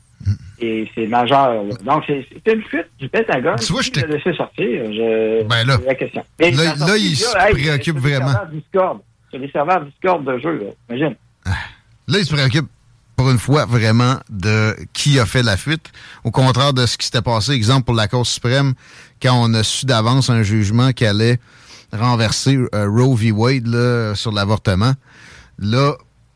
Et 0.60 0.90
c'est 0.96 1.08
majeur. 1.08 1.64
là. 1.64 1.76
Donc, 1.84 2.04
c'est 2.08 2.26
c'est 2.32 2.54
une 2.54 2.64
fuite 2.64 2.88
du 3.00 3.10
Pentagone. 3.10 3.60
Tu 3.60 3.72
vois, 3.74 3.82
je 3.82 3.92
l'a 4.00 4.08
laissé 4.08 4.34
sortir. 4.34 4.94
Je... 4.94 5.44
Ben 5.44 5.66
là, 5.66 5.78
c'est 5.80 5.88
la 5.88 5.96
question. 5.96 6.24
Mais 6.40 6.52
là, 6.52 6.74
il 6.98 7.16
se 7.16 7.52
préoccupe 7.52 7.96
des 7.96 8.02
vraiment. 8.02 8.34
Sur 9.30 9.40
les 9.40 9.52
serveurs 9.52 9.84
Discord 9.86 10.24
de 10.24 10.38
jeu, 10.40 10.60
là. 10.60 10.96
imagine. 10.96 11.16
Là, 12.08 12.20
il 12.20 12.26
se 12.26 12.34
préoccupe 12.34 12.68
pour 13.16 13.30
une 13.30 13.40
fois 13.40 13.66
vraiment 13.66 14.18
de 14.30 14.76
qui 14.94 15.20
a 15.20 15.26
fait 15.26 15.44
la 15.44 15.58
fuite, 15.58 15.92
au 16.24 16.32
contraire 16.32 16.74
de 16.74 16.86
ce 16.86 16.98
qui 16.98 17.06
s'était 17.06 17.22
passé, 17.22 17.54
exemple 17.54 17.86
pour 17.86 17.96
la 17.96 18.08
Cour 18.08 18.26
suprême, 18.26 18.74
quand 19.22 19.34
on 19.34 19.54
a 19.54 19.64
su 19.64 19.86
d'avance 19.86 20.30
un 20.30 20.44
jugement 20.44 20.92
qui 20.92 21.06
allait 21.06 21.40
renverser 21.94 22.58
euh, 22.74 22.90
Roe 22.90 23.16
v. 23.16 23.32
Wade 23.32 23.68
là, 23.68 24.16
sur 24.16 24.32
l'avortement. 24.32 24.94
Là, 25.60 25.94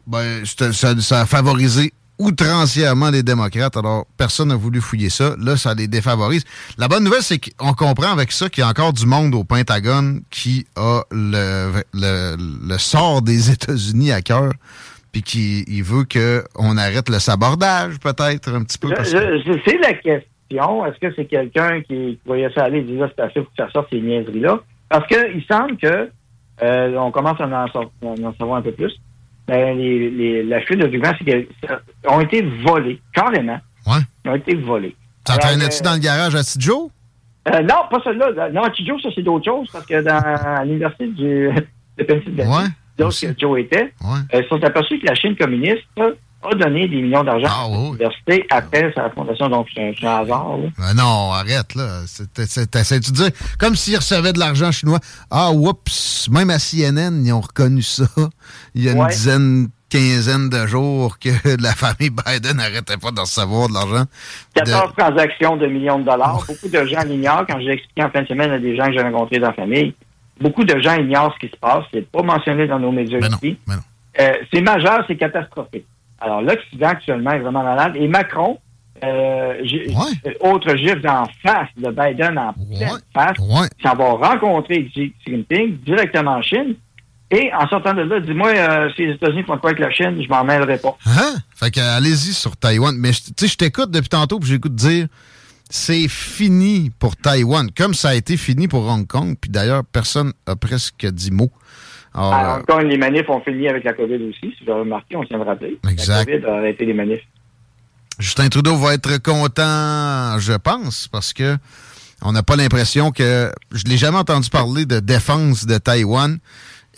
ben, 0.08 0.44
ça 0.46 1.22
a 1.22 1.26
favorisé 1.26 1.94
outrancièrement 2.20 3.10
les 3.10 3.24
démocrates. 3.24 3.76
Alors, 3.78 4.06
personne 4.18 4.50
n'a 4.50 4.56
voulu 4.56 4.82
fouiller 4.82 5.10
ça. 5.10 5.36
Là, 5.40 5.58
ça 5.58 5.74
les 5.74 5.88
défavorise. 5.88 6.44
La 6.78 6.88
bonne 6.88 7.04
nouvelle, 7.04 7.22
c'est 7.24 7.40
qu'on 7.40 7.74
comprend 7.74 8.12
avec 8.12 8.32
ça 8.32 8.50
qu'il 8.50 8.62
y 8.62 8.66
a 8.66 8.70
encore 8.70 8.94
du 8.94 9.06
monde 9.06 9.34
au 9.34 9.44
Pentagone 9.44 10.22
qui 10.30 10.68
a 10.76 11.02
le, 11.12 11.82
le, 11.94 12.36
le 12.68 12.78
sort 12.78 13.22
des 13.22 13.50
États-Unis 13.52 14.12
à 14.12 14.22
cœur 14.22 14.52
puis 15.12 15.24
qui 15.24 15.64
il 15.68 15.82
veut 15.84 16.04
qu'on 16.06 16.78
arrête 16.78 17.10
le 17.10 17.18
sabordage, 17.18 17.98
peut-être, 18.00 18.54
un 18.54 18.64
petit 18.64 18.78
peu. 18.78 18.90
Parce 18.90 19.12
que- 19.12 19.42
C'est 19.66 19.78
la 19.80 19.94
question. 19.94 20.86
Est-ce 20.86 21.00
que 21.00 21.14
c'est 21.16 21.26
quelqu'un 21.26 21.82
qui 21.82 22.20
voyait 22.26 22.50
ça 22.54 22.66
aller 22.66 22.80
et 22.80 22.84
disait 22.84 23.06
c'est 23.16 23.24
assez 23.24 23.42
pour 23.42 23.50
que 23.50 23.56
ça 23.58 23.70
sorte 23.72 23.88
ces 23.92 24.02
niaiseries-là? 24.02 24.60
Parce 24.90 25.08
qu'il 25.08 25.44
semble 25.50 25.78
que, 25.78 26.10
euh, 26.62 26.96
on 26.98 27.12
commence 27.12 27.40
à 27.42 27.46
en, 27.48 27.68
sor- 27.70 27.92
à 28.04 28.06
en 28.08 28.34
savoir 28.38 28.58
un 28.58 28.62
peu 28.62 28.72
plus, 28.72 28.92
ben, 29.50 29.78
les, 29.78 30.10
les- 30.10 30.44
la 30.44 30.62
fuite 30.62 30.80
de 30.80 30.86
documents, 30.86 31.12
c'est 31.18 31.26
qu'ils 31.26 31.48
ont 32.08 32.22
été 32.22 32.42
volés, 32.64 33.02
carrément. 33.14 33.60
Ouais. 33.88 34.00
Ils 34.26 34.32
ont 34.32 34.36
été 34.36 34.56
volés. 34.56 34.96
Traînait-tu 35.26 35.82
euh, 35.82 35.86
dans 35.86 35.94
le 35.94 36.00
garage 36.00 36.36
à 36.36 36.44
Tidjo? 36.44 36.92
Euh, 37.48 37.62
non, 37.62 37.76
pas 37.90 38.00
celle-là. 38.04 38.50
Non, 38.52 38.70
Tidjo, 38.70 39.00
ça, 39.00 39.10
c'est 39.14 39.22
d'autres 39.24 39.46
choses, 39.46 39.70
parce 39.72 39.86
que 39.86 40.02
dans 40.02 40.18
à 40.18 40.64
l'université 40.66 41.08
du, 41.08 41.50
de 41.98 42.04
Pennsylvanie, 42.04 42.68
où 43.00 43.04
que 43.10 43.40
Joe 43.40 43.60
était, 43.60 43.94
euh, 44.04 44.18
ils 44.34 44.44
se 44.44 44.50
sont 44.50 44.64
aperçus 44.64 45.00
que 45.00 45.06
la 45.06 45.16
Chine 45.16 45.36
communiste 45.36 45.84
a 46.44 46.56
donné 46.56 46.88
des 46.88 47.02
millions 47.02 47.24
d'argent 47.24 47.48
Ah, 47.50 47.66
à 47.66 47.68
l'université 47.70 48.46
après 48.50 48.92
sa 48.96 49.10
fondation. 49.10 49.50
Donc, 49.50 49.68
c'est 49.76 49.94
un, 50.06 50.10
hasard. 50.10 50.58
là. 50.58 50.70
Ben 50.78 50.94
non, 50.96 51.32
arrête, 51.32 51.76
là. 51.76 52.02
C'est- 52.08 52.46
c'est- 52.48 52.68
T'essaies-tu 52.72 53.12
de 53.12 53.16
dire, 53.18 53.30
comme 53.60 53.76
s'ils 53.76 53.98
recevaient 53.98 54.34
de 54.34 54.40
l'argent 54.40 54.72
chinois. 54.72 55.00
Ah, 55.30 55.52
oups, 55.52 56.30
même 56.32 56.50
à 56.50 56.60
CNN, 56.60 57.24
ils 57.26 57.34
ont 57.34 57.42
reconnu 57.42 57.82
ça. 57.82 58.06
Il 58.76 58.84
y 58.84 58.90
a 58.90 58.94
une 58.94 59.08
dizaine, 59.08 59.68
quinzaine 59.90 60.50
de 60.50 60.68
jours 60.68 61.18
que 61.20 61.30
la 61.62 61.74
famille 61.74 62.12
Biden 62.12 62.58
n'arrêtait 62.58 62.98
pas 62.98 63.12
de 63.12 63.20
recevoir 63.20 63.68
de 63.70 63.74
l'argent. 63.74 64.06
14 64.54 64.94
transactions 64.98 65.58
de 65.58 65.66
millions 65.68 66.00
de 66.00 66.06
dollars. 66.06 66.44
Beaucoup 66.48 66.68
de 66.70 66.86
gens 66.86 67.04
l'ignorent. 67.04 67.46
Quand 67.50 67.60
j'ai 67.60 67.72
expliqué 67.74 68.04
en 68.04 68.10
fin 68.12 68.22
de 68.22 68.28
semaine 68.28 68.52
à 68.52 68.60
des 68.60 68.76
gens 68.78 68.86
que 68.86 68.94
j'ai 68.94 69.02
rencontrés 69.02 69.40
dans 69.40 69.48
la 69.48 69.54
famille, 69.54 69.94
beaucoup 70.40 70.64
de 70.64 70.80
gens 70.80 70.96
ignorent 70.96 71.34
ce 71.42 71.48
qui 71.48 71.52
se 71.52 71.58
passe. 71.60 71.84
C'est 71.92 72.10
pas 72.10 72.22
mentionné 72.22 72.68
dans 72.68 72.80
nos 72.80 72.92
médias 72.92 73.20
ici. 73.20 73.58
Euh, 74.20 74.32
c'est 74.54 74.62
majeur, 74.62 75.04
c'est 75.08 75.18
catastrophique. 75.18 75.86
Alors, 76.22 76.42
l'Occident 76.42 76.88
actuellement 76.88 77.32
est 77.32 77.40
vraiment 77.40 77.64
malade. 77.64 77.94
Et 77.96 78.08
Macron, 78.08 78.60
euh, 79.04 79.54
euh, 79.64 80.34
autre 80.42 80.76
gifle 80.76 81.08
en 81.08 81.26
face 81.42 81.70
de 81.78 81.90
Biden 81.90 82.38
en 82.38 82.54
face, 83.14 83.38
s'en 83.82 83.96
va 83.96 84.30
rencontrer 84.30 84.86
Xi 84.86 85.14
Jinping 85.26 85.78
directement 85.86 86.38
en 86.38 86.42
Chine. 86.42 86.76
Et 87.32 87.52
en 87.54 87.68
sortant 87.68 87.94
de 87.94 88.02
là, 88.02 88.20
dis-moi, 88.20 88.50
euh, 88.50 88.90
si 88.96 89.06
les 89.06 89.14
États-Unis 89.14 89.44
font 89.44 89.58
quoi 89.58 89.70
avec 89.70 89.80
la 89.80 89.92
Chine, 89.92 90.22
je 90.22 90.28
m'en 90.28 90.44
mêlerai 90.44 90.80
pas. 90.80 90.98
Hein? 91.06 91.36
Fait 91.56 91.70
que 91.70 91.80
allez-y 91.80 92.34
sur 92.34 92.58
Taïwan. 92.58 92.96
Mais 92.98 93.12
tu 93.12 93.32
sais, 93.38 93.48
je 93.48 93.56
t'écoute 93.56 93.92
depuis 93.92 94.10
tantôt, 94.10 94.40
puis 94.40 94.50
j'écoute 94.50 94.76
dire 94.76 95.08
c'est 95.70 96.08
fini 96.08 96.92
pour 96.98 97.16
Taïwan, 97.16 97.70
comme 97.72 97.94
ça 97.94 98.10
a 98.10 98.16
été 98.16 98.36
fini 98.36 98.68
pour 98.68 98.88
Hong 98.88 99.06
Kong. 99.06 99.38
Puis 99.40 99.52
d'ailleurs, 99.52 99.84
personne 99.86 100.34
a 100.48 100.56
presque 100.56 101.06
dit 101.06 101.32
mot. 101.32 101.52
Alors, 102.14 102.34
à 102.34 102.58
Hong 102.58 102.66
Kong, 102.66 102.88
les 102.88 102.98
manifs 102.98 103.30
ont 103.30 103.42
fini 103.42 103.68
avec 103.68 103.84
la 103.84 103.94
COVID 103.94 104.30
aussi, 104.30 104.56
si 104.58 104.66
vous 104.66 104.72
avez 104.72 104.82
remarqué, 104.82 105.16
on 105.16 105.24
tient 105.24 105.40
de 105.40 105.44
rappeler. 105.44 105.80
Exact. 105.90 106.30
La 106.30 106.38
COVID 106.38 106.46
a 106.46 106.58
arrêté 106.58 106.86
les 106.86 106.94
manifs. 106.94 107.26
Justin 108.18 108.50
Trudeau 108.50 108.76
va 108.76 108.96
être 108.96 109.18
content, 109.22 110.38
je 110.40 110.54
pense, 110.54 111.08
parce 111.08 111.32
que 111.34 111.58
on 112.22 112.34
n'a 112.34 112.44
pas 112.44 112.56
l'impression 112.56 113.12
que. 113.12 113.52
Je 113.72 113.86
l'ai 113.86 113.98
jamais 113.98 114.18
entendu 114.18 114.50
parler 114.50 114.86
de 114.86 115.00
défense 115.00 115.66
de 115.66 115.78
Taïwan. 115.78 116.38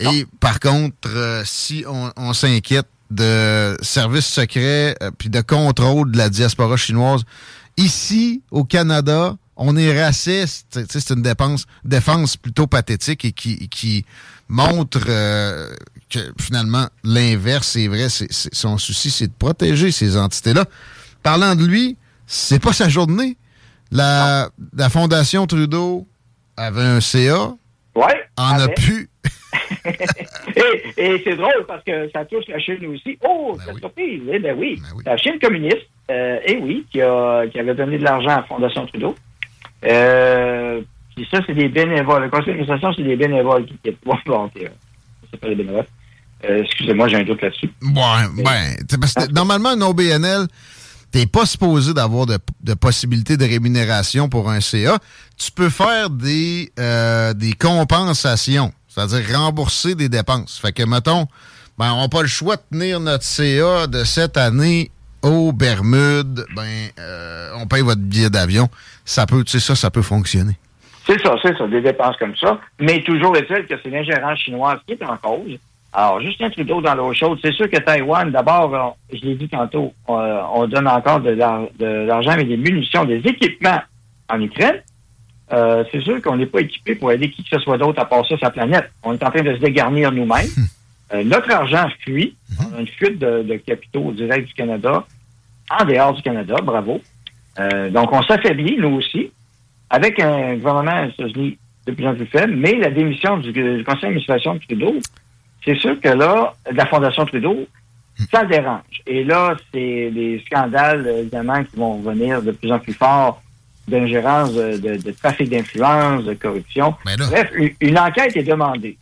Et 0.00 0.26
par 0.40 0.58
contre, 0.58 1.08
euh, 1.14 1.42
si 1.44 1.84
on, 2.16 2.32
s'inquiète 2.32 2.88
de 3.10 3.76
services 3.82 4.26
secrets 4.26 4.96
euh, 5.00 5.10
puis 5.16 5.28
de 5.28 5.40
contrôle 5.42 6.10
de 6.10 6.18
la 6.18 6.28
diaspora 6.28 6.76
chinoise, 6.76 7.22
ici 7.76 8.42
au 8.50 8.64
Canada, 8.64 9.36
on 9.56 9.76
est 9.76 10.02
raciste. 10.02 10.80
C'est 10.90 11.10
une 11.10 11.22
dépense, 11.22 11.66
défense 11.84 12.36
plutôt 12.36 12.66
pathétique 12.66 13.24
et 13.24 13.32
qui, 13.32 13.68
qui 13.68 14.04
montre 14.52 15.00
euh, 15.08 15.68
que 16.10 16.20
finalement 16.38 16.86
l'inverse 17.02 17.74
est 17.76 17.88
vrai. 17.88 18.06
son 18.08 18.78
souci, 18.78 19.10
c'est 19.10 19.26
de 19.26 19.32
protéger 19.36 19.90
ces 19.90 20.16
entités-là. 20.16 20.66
Parlant 21.22 21.56
de 21.56 21.64
lui, 21.64 21.96
c'est 22.26 22.62
pas 22.62 22.72
sa 22.72 22.88
journée. 22.88 23.36
La, 23.90 24.50
la 24.76 24.88
Fondation 24.88 25.46
Trudeau 25.46 26.06
avait 26.56 26.82
un 26.82 27.00
CA. 27.00 27.54
Ouais. 27.94 28.24
En 28.36 28.58
a 28.58 28.68
pu 28.68 29.08
et, 30.96 31.20
c'est 31.24 31.36
drôle 31.36 31.64
parce 31.66 31.84
que 31.84 32.10
ça 32.10 32.24
touche 32.24 32.46
la 32.48 32.58
Chine 32.58 32.86
aussi. 32.86 33.18
Oh, 33.26 33.54
ben 33.56 33.64
c'est 33.66 33.80
surprise. 33.80 34.22
Eh 34.32 34.38
ben 34.38 34.56
oui. 34.58 34.80
Ben 34.80 35.12
la 35.12 35.16
Chine 35.16 35.38
communiste, 35.40 35.86
euh, 36.10 36.38
et 36.46 36.56
oui, 36.56 36.86
qui, 36.90 37.00
a, 37.00 37.46
qui 37.48 37.58
avait 37.58 37.74
donné 37.74 37.98
de 37.98 38.04
l'argent 38.04 38.30
à 38.30 38.36
la 38.36 38.42
Fondation 38.44 38.86
Trudeau. 38.86 39.14
Euh, 39.84 40.82
puis 41.14 41.26
ça, 41.30 41.40
c'est 41.46 41.54
des 41.54 41.68
bénévoles. 41.68 42.24
Le 42.24 42.30
conseil 42.30 42.54
c'est 42.96 43.02
des 43.02 43.16
bénévoles 43.16 43.66
qui 43.66 43.76
quittent. 43.82 43.98
Bon, 44.04 44.16
bon, 44.26 44.50
c'est 45.30 45.40
pas 45.40 45.48
des 45.48 45.54
bénévoles. 45.54 45.86
Euh, 46.44 46.62
excusez-moi, 46.62 47.08
j'ai 47.08 47.16
un 47.16 47.24
doute 47.24 47.42
là-dessus. 47.42 47.70
Ouais, 47.82 48.44
ben, 48.44 48.98
parce 49.00 49.14
que 49.14 49.32
normalement, 49.32 49.70
un 49.70 49.80
OBNL, 49.82 50.46
t'es 51.12 51.26
pas 51.26 51.46
supposé 51.46 51.94
d'avoir 51.94 52.26
de, 52.26 52.38
de 52.62 52.74
possibilité 52.74 53.36
de 53.36 53.44
rémunération 53.44 54.28
pour 54.28 54.50
un 54.50 54.60
CA. 54.60 54.98
Tu 55.36 55.52
peux 55.52 55.70
faire 55.70 56.10
des, 56.10 56.72
euh, 56.80 57.32
des 57.34 57.52
compensations. 57.52 58.72
C'est-à-dire 58.88 59.38
rembourser 59.38 59.94
des 59.94 60.08
dépenses. 60.08 60.58
Fait 60.58 60.72
que, 60.72 60.82
mettons, 60.82 61.26
ben, 61.78 61.92
on 61.92 62.00
n'a 62.02 62.08
pas 62.08 62.22
le 62.22 62.28
choix 62.28 62.56
de 62.56 62.62
tenir 62.70 63.00
notre 63.00 63.24
CA 63.24 63.86
de 63.86 64.04
cette 64.04 64.36
année 64.36 64.90
aux 65.22 65.52
Bermudes. 65.52 66.44
Ben, 66.56 66.88
euh, 66.98 67.52
on 67.56 67.66
paye 67.66 67.82
votre 67.82 68.00
billet 68.00 68.30
d'avion. 68.30 68.68
Ça 69.04 69.26
peut, 69.26 69.44
tu 69.44 69.52
sais, 69.52 69.60
ça, 69.60 69.74
ça 69.74 69.90
peut 69.90 70.02
fonctionner. 70.02 70.58
C'est 71.06 71.20
ça, 71.20 71.34
c'est 71.42 71.56
ça, 71.56 71.66
des 71.66 71.80
dépenses 71.80 72.16
comme 72.16 72.36
ça. 72.36 72.60
Mais 72.78 73.02
toujours 73.02 73.36
est-il 73.36 73.66
que 73.66 73.74
c'est 73.82 73.90
l'ingérence 73.90 74.38
chinoise 74.38 74.78
qui 74.86 74.92
est 74.92 75.04
en 75.04 75.16
cause. 75.16 75.58
Alors, 75.92 76.20
Justin 76.20 76.48
Trudeau 76.50 76.80
dans 76.80 76.94
l'eau 76.94 77.12
chaude, 77.12 77.38
c'est 77.42 77.52
sûr 77.52 77.68
que 77.68 77.76
Taïwan, 77.76 78.30
d'abord, 78.30 78.96
je 79.12 79.20
l'ai 79.20 79.34
dit 79.34 79.48
tantôt, 79.48 79.92
on, 80.08 80.66
donne 80.66 80.88
encore 80.88 81.20
de 81.20 81.30
l'argent 82.06 82.32
et 82.38 82.44
des 82.44 82.56
munitions, 82.56 83.04
des 83.04 83.18
équipements 83.18 83.80
en 84.30 84.40
Ukraine. 84.40 84.80
Euh, 85.52 85.84
c'est 85.92 86.00
sûr 86.00 86.22
qu'on 86.22 86.36
n'est 86.36 86.46
pas 86.46 86.60
équipé 86.60 86.94
pour 86.94 87.12
aider 87.12 87.30
qui 87.30 87.42
que 87.42 87.50
ce 87.50 87.58
soit 87.58 87.76
d'autre 87.76 88.00
à 88.00 88.06
passer 88.06 88.36
sa 88.40 88.50
planète. 88.50 88.90
On 89.02 89.12
est 89.12 89.22
en 89.22 89.30
train 89.30 89.42
de 89.42 89.54
se 89.54 89.60
dégarnir 89.60 90.12
nous-mêmes. 90.12 90.48
Euh, 91.12 91.22
notre 91.24 91.52
argent 91.52 91.88
fuit. 92.00 92.34
On 92.58 92.74
a 92.74 92.80
une 92.80 92.88
fuite 92.88 93.18
de, 93.18 93.56
capitaux 93.66 94.12
direct 94.12 94.48
du 94.48 94.54
Canada, 94.54 95.04
en 95.70 95.84
dehors 95.84 96.14
du 96.14 96.22
Canada, 96.22 96.56
bravo. 96.62 97.02
Euh, 97.58 97.90
donc, 97.90 98.10
on 98.12 98.22
s'affaiblit, 98.22 98.76
nous 98.78 98.96
aussi, 98.96 99.30
avec 99.92 100.18
un 100.18 100.54
gouvernement 100.54 101.04
États-Unis 101.04 101.58
de 101.86 101.92
plus 101.92 102.06
en 102.06 102.14
plus 102.14 102.26
faible, 102.26 102.54
mais 102.56 102.74
la 102.76 102.90
démission 102.90 103.36
du, 103.36 103.52
conseil 103.84 104.02
d'administration 104.02 104.54
de 104.54 104.60
Trudeau, 104.60 104.94
c'est 105.64 105.76
sûr 105.76 106.00
que 106.00 106.08
là, 106.08 106.54
de 106.70 106.76
la 106.76 106.86
Fondation 106.86 107.26
Trudeau, 107.26 107.66
ça 108.32 108.44
dérange. 108.44 109.02
Et 109.06 109.22
là, 109.22 109.54
c'est 109.72 110.10
des 110.10 110.42
scandales, 110.46 111.06
évidemment, 111.06 111.62
qui 111.62 111.76
vont 111.76 112.00
venir 112.00 112.42
de 112.42 112.52
plus 112.52 112.72
en 112.72 112.78
plus 112.78 112.94
forts 112.94 113.42
d'ingérence, 113.86 114.54
de, 114.54 115.10
trafic 115.10 115.50
d'influence, 115.50 116.24
de 116.24 116.34
corruption. 116.34 116.94
Bref, 117.04 117.50
une, 117.80 117.98
enquête 117.98 118.36
est 118.36 118.44
demandée. 118.44 118.96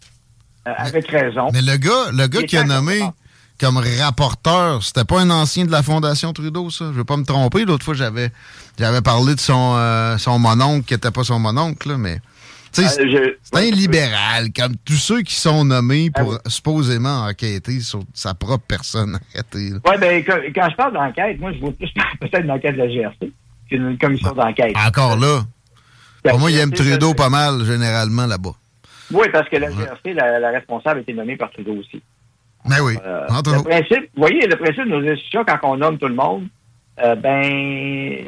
Euh, 0.67 0.73
avec 0.77 1.09
raison. 1.09 1.49
Mais 1.53 1.63
le 1.63 1.77
gars, 1.79 2.11
le 2.13 2.27
gars 2.27 2.43
qui 2.43 2.57
a 2.57 2.65
nommé 2.65 3.01
comme 3.61 3.77
rapporteur, 3.77 4.83
c'était 4.83 5.05
pas 5.05 5.21
un 5.21 5.31
ancien 5.31 5.67
de 5.67 5.71
la 5.71 5.83
Fondation 5.83 6.33
Trudeau, 6.33 6.71
ça? 6.71 6.87
Je 6.93 6.99
vais 6.99 7.05
pas 7.05 7.17
me 7.17 7.25
tromper. 7.25 7.65
L'autre 7.65 7.85
fois, 7.85 7.95
j'avais 7.95 8.31
j'avais 8.79 9.03
parlé 9.03 9.35
de 9.35 9.41
son, 9.41 9.75
euh, 9.77 10.17
son 10.17 10.39
mononcle, 10.39 10.87
qui 10.87 10.95
était 10.95 11.11
pas 11.11 11.25
son 11.25 11.39
mononcle, 11.39 11.89
là, 11.89 11.99
mais... 11.99 12.19
Euh, 12.79 12.83
c'est 12.87 13.35
un 13.53 13.71
libéral, 13.73 14.53
comme 14.57 14.77
tous 14.85 14.95
ceux 14.95 15.23
qui 15.23 15.35
sont 15.35 15.65
nommés 15.65 16.09
pour 16.09 16.35
ah 16.37 16.49
supposément 16.49 17.25
enquêter 17.25 17.81
sur 17.81 18.05
sa 18.15 18.33
propre 18.35 18.65
personne. 18.67 19.19
Oui, 19.55 19.99
bien, 20.01 20.23
quand, 20.23 20.39
quand, 20.55 20.69
je 20.71 20.77
parle 20.77 20.93
d'enquête, 20.93 21.41
moi, 21.41 21.53
je 21.53 21.59
vois 21.59 21.73
plus 21.73 21.91
peut-être 22.21 22.45
une 22.45 22.51
enquête 22.53 22.77
de 22.77 22.79
la 22.79 22.89
GRC 22.89 23.33
une 23.71 23.99
commission 23.99 24.33
d'enquête. 24.33 24.75
Encore 24.77 25.17
là. 25.17 25.43
Pour 26.25 26.39
moi, 26.39 26.51
il 26.51 26.59
aime 26.59 26.73
Trudeau 26.73 27.15
pas 27.15 27.29
mal, 27.29 27.65
généralement, 27.65 28.27
là-bas. 28.27 28.55
Oui, 29.13 29.27
parce 29.33 29.49
que 29.49 29.57
la 29.57 29.71
GRC, 29.71 30.13
la, 30.13 30.51
responsable, 30.51 31.01
été 31.01 31.13
nommée 31.13 31.37
par 31.37 31.51
Trudeau 31.51 31.77
aussi. 31.77 32.03
Mais 32.69 32.77
ben 32.77 32.85
oui. 32.85 32.99
Euh, 33.05 33.27
le 33.29 33.63
principe, 33.63 34.11
vous 34.15 34.21
voyez, 34.21 34.47
le 34.47 34.57
principe 34.57 34.85
de 34.85 34.91
nos 34.91 35.11
institutions, 35.11 35.45
quand 35.47 35.59
on 35.63 35.77
nomme 35.77 35.99
tout 35.99 36.09
le 36.09 36.15
monde, 36.15 36.47
euh, 37.03 37.15
ben, 37.15 38.25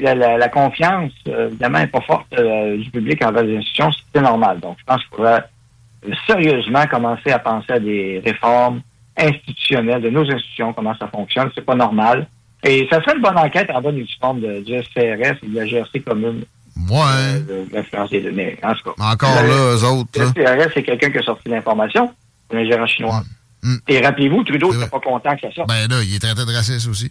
la, 0.00 0.36
la, 0.36 0.48
confiance, 0.48 1.12
euh, 1.28 1.48
évidemment, 1.48 1.80
n'est 1.80 1.86
pas 1.88 2.00
forte 2.02 2.32
du 2.34 2.90
public 2.90 3.24
envers 3.24 3.42
les 3.42 3.56
institutions, 3.56 3.90
c'est 4.14 4.20
normal. 4.20 4.60
Donc, 4.60 4.76
je 4.78 4.84
pense 4.84 5.00
qu'il 5.02 5.16
faudrait 5.16 5.44
sérieusement 6.26 6.86
commencer 6.86 7.30
à 7.32 7.38
penser 7.38 7.72
à 7.72 7.80
des 7.80 8.22
réformes 8.24 8.80
institutionnelles 9.16 10.02
de 10.02 10.10
nos 10.10 10.30
institutions, 10.30 10.72
comment 10.72 10.94
ça 10.96 11.08
fonctionne. 11.08 11.50
C'est 11.54 11.64
pas 11.64 11.74
normal. 11.74 12.26
Et 12.62 12.86
ça 12.90 13.00
serait 13.02 13.16
une 13.16 13.22
bonne 13.22 13.38
enquête 13.38 13.70
en 13.70 13.80
bonne 13.80 14.02
forme 14.20 14.40
de, 14.40 14.60
du 14.60 14.82
SCRS 14.82 15.38
et 15.42 15.48
de 15.48 15.54
la 15.54 15.66
GRC 15.66 16.00
commune. 16.00 16.44
Ouais. 16.90 17.66
L'influence 17.72 18.10
des 18.10 18.20
données. 18.20 18.56
En 18.62 18.72
tout 18.74 18.90
cas. 18.90 19.12
Encore 19.12 19.42
là, 19.42 19.74
eux 19.74 19.84
autres. 19.84 20.10
Le 20.18 20.26
SCRS, 20.26 20.70
c'est 20.74 20.82
quelqu'un 20.82 21.10
qui 21.10 21.18
a 21.18 21.22
sorti 21.22 21.48
l'information, 21.48 22.12
un 22.52 22.64
gérant 22.64 22.86
chinois. 22.86 23.22
Mm. 23.64 23.76
Et 23.88 24.00
rappelez-vous, 24.00 24.44
Trudeau 24.44 24.72
n'était 24.72 24.88
pas 24.88 25.00
content 25.00 25.34
que 25.34 25.40
ça 25.40 25.54
sorte. 25.54 25.68
Ben 25.68 25.88
là, 25.88 26.02
il 26.02 26.14
est 26.14 26.18
traité 26.18 26.44
de 26.44 26.54
raciste 26.54 26.86
aussi. 26.86 27.10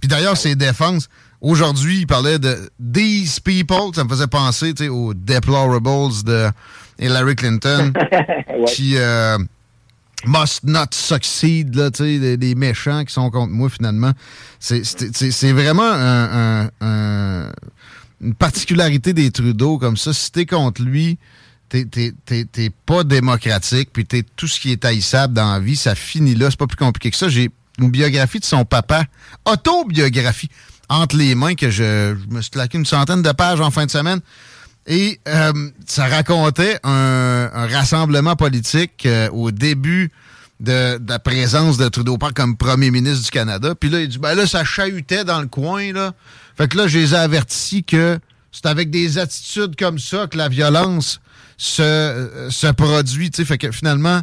Puis 0.00 0.08
d'ailleurs, 0.08 0.36
ses 0.36 0.56
défenses, 0.56 1.08
aujourd'hui, 1.40 2.00
il 2.00 2.06
parlait 2.06 2.38
de 2.38 2.70
These 2.92 3.40
People, 3.40 3.94
ça 3.94 4.02
me 4.04 4.08
faisait 4.08 4.26
penser 4.26 4.74
aux 4.88 5.12
Deplorables 5.14 6.24
de 6.24 6.48
Hillary 6.98 7.36
Clinton, 7.36 7.92
qui... 8.66 8.96
Euh, 8.96 9.38
must 10.26 10.64
not 10.64 10.92
succeed, 10.92 11.74
là, 11.74 11.90
tu 11.90 12.20
sais, 12.20 12.36
des, 12.36 12.54
méchants 12.54 13.06
qui 13.06 13.12
sont 13.14 13.30
contre 13.30 13.52
moi, 13.52 13.70
finalement. 13.70 14.12
C'est 14.58 15.52
vraiment 15.52 16.68
une 18.20 18.34
particularité 18.34 19.14
des 19.14 19.30
Trudeau 19.30 19.78
comme 19.78 19.96
ça. 19.96 20.12
Si 20.12 20.30
t'es 20.30 20.44
contre 20.44 20.82
lui, 20.82 21.16
t'es 21.70 22.70
pas 22.84 23.04
démocratique, 23.04 23.90
puis 23.92 24.04
t'es 24.04 24.24
tout 24.36 24.48
ce 24.48 24.60
qui 24.60 24.72
est 24.72 24.84
haïssable 24.84 25.34
dans 25.34 25.52
la 25.52 25.60
vie, 25.60 25.76
ça 25.76 25.94
finit 25.94 26.34
là. 26.34 26.50
C'est 26.50 26.58
pas 26.58 26.66
plus 26.66 26.76
compliqué 26.76 27.10
que 27.10 27.16
ça. 27.16 27.28
J'ai 27.28 27.50
une 27.78 27.90
biographie 27.90 28.40
de 28.40 28.44
son 28.44 28.64
papa, 28.64 29.04
autobiographie, 29.44 30.50
entre 30.88 31.16
les 31.16 31.34
mains, 31.34 31.54
que 31.54 31.70
je, 31.70 32.16
je 32.18 32.34
me 32.34 32.42
suis 32.42 32.50
claqué 32.50 32.76
une 32.76 32.84
centaine 32.84 33.22
de 33.22 33.32
pages 33.32 33.60
en 33.60 33.70
fin 33.70 33.86
de 33.86 33.90
semaine. 33.90 34.20
Et 34.86 35.20
euh, 35.28 35.52
ça 35.86 36.06
racontait 36.06 36.78
un, 36.82 37.48
rassemblement 37.52 38.36
politique 38.36 39.06
euh, 39.06 39.28
au 39.30 39.50
début 39.50 40.10
de, 40.58 40.98
la 41.06 41.18
présence 41.18 41.76
de 41.76 41.88
Trudeau 41.88 42.18
Park 42.18 42.34
comme 42.34 42.56
premier 42.56 42.90
ministre 42.90 43.24
du 43.24 43.30
Canada. 43.30 43.74
Puis 43.74 43.90
là, 43.90 44.00
il 44.00 44.08
dit, 44.08 44.18
ben 44.18 44.34
là, 44.34 44.46
ça 44.46 44.64
chahutait 44.64 45.24
dans 45.24 45.40
le 45.40 45.46
coin, 45.46 45.92
là. 45.92 46.12
Fait 46.56 46.68
que 46.68 46.76
là, 46.76 46.86
je 46.86 46.98
les 46.98 47.14
ai 47.14 47.16
avertis 47.16 47.84
que 47.84 48.18
c'est 48.52 48.66
avec 48.66 48.90
des 48.90 49.18
attitudes 49.18 49.76
comme 49.76 49.98
ça 49.98 50.26
que 50.26 50.36
la 50.36 50.48
violence 50.48 51.20
se, 51.56 51.82
euh, 51.82 52.50
se 52.50 52.66
produit, 52.68 53.30
tu 53.30 53.44
Fait 53.44 53.58
que 53.58 53.70
finalement, 53.70 54.20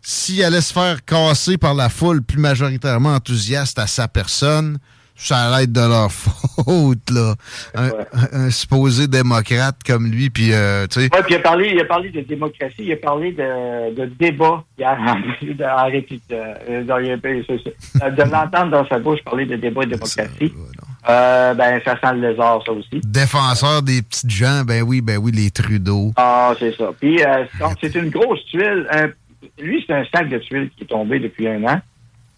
s'il 0.00 0.42
allait 0.42 0.60
se 0.60 0.72
faire 0.72 1.04
casser 1.04 1.58
par 1.58 1.74
la 1.74 1.88
foule 1.88 2.22
plus 2.22 2.38
majoritairement 2.38 3.14
enthousiaste 3.14 3.78
à 3.78 3.86
sa 3.86 4.08
personne, 4.08 4.78
ça 5.14 5.38
allait 5.38 5.64
être 5.64 5.72
de 5.72 5.80
leur 5.80 6.10
faute, 6.12 7.10
là. 7.10 7.34
Un, 7.74 8.50
supposé 8.50 9.06
démocrate 9.06 9.76
comme 9.86 10.10
lui, 10.10 10.30
puis, 10.30 10.52
euh, 10.52 10.86
tu 10.86 11.00
sais... 11.00 11.10
Oui, 11.12 11.20
puis 11.24 11.34
il 11.34 11.36
a, 11.36 11.40
parlé, 11.40 11.70
il 11.72 11.80
a 11.80 11.84
parlé 11.84 12.10
de 12.10 12.20
démocratie, 12.20 12.74
il 12.78 12.92
a 12.92 12.96
parlé 12.96 13.32
de, 13.32 13.94
de 13.94 14.06
débat 14.06 14.64
hier, 14.78 14.96
de, 15.42 15.62
euh, 16.32 16.82
de 18.10 18.22
l'entendre 18.22 18.70
dans 18.70 18.86
sa 18.88 18.98
bouche 18.98 19.22
parler 19.24 19.46
de 19.46 19.56
débat 19.56 19.82
et 19.82 19.86
de 19.86 19.92
démocratie. 19.92 20.52
Euh, 21.08 21.54
ben, 21.54 21.80
ça 21.84 21.98
sent 22.00 22.14
le 22.14 22.30
lézard, 22.30 22.62
ça 22.64 22.72
aussi. 22.72 23.00
Défenseur 23.04 23.82
des 23.82 24.02
petites 24.02 24.30
gens, 24.30 24.62
ben 24.64 24.82
oui, 24.82 25.00
ben 25.00 25.18
oui, 25.18 25.32
les 25.32 25.50
Trudeau. 25.50 26.12
Ah, 26.16 26.54
c'est 26.58 26.76
ça. 26.76 26.90
Puis, 26.98 27.22
euh, 27.22 27.44
c'est 27.80 27.94
une 27.94 28.10
grosse 28.10 28.44
tuile, 28.46 28.86
lui, 29.58 29.84
c'est 29.86 29.94
un 29.94 30.04
sac 30.12 30.28
de 30.28 30.38
tuiles 30.38 30.70
qui 30.76 30.84
est 30.84 30.86
tombé 30.86 31.18
depuis 31.18 31.48
un 31.48 31.62
an 31.64 31.80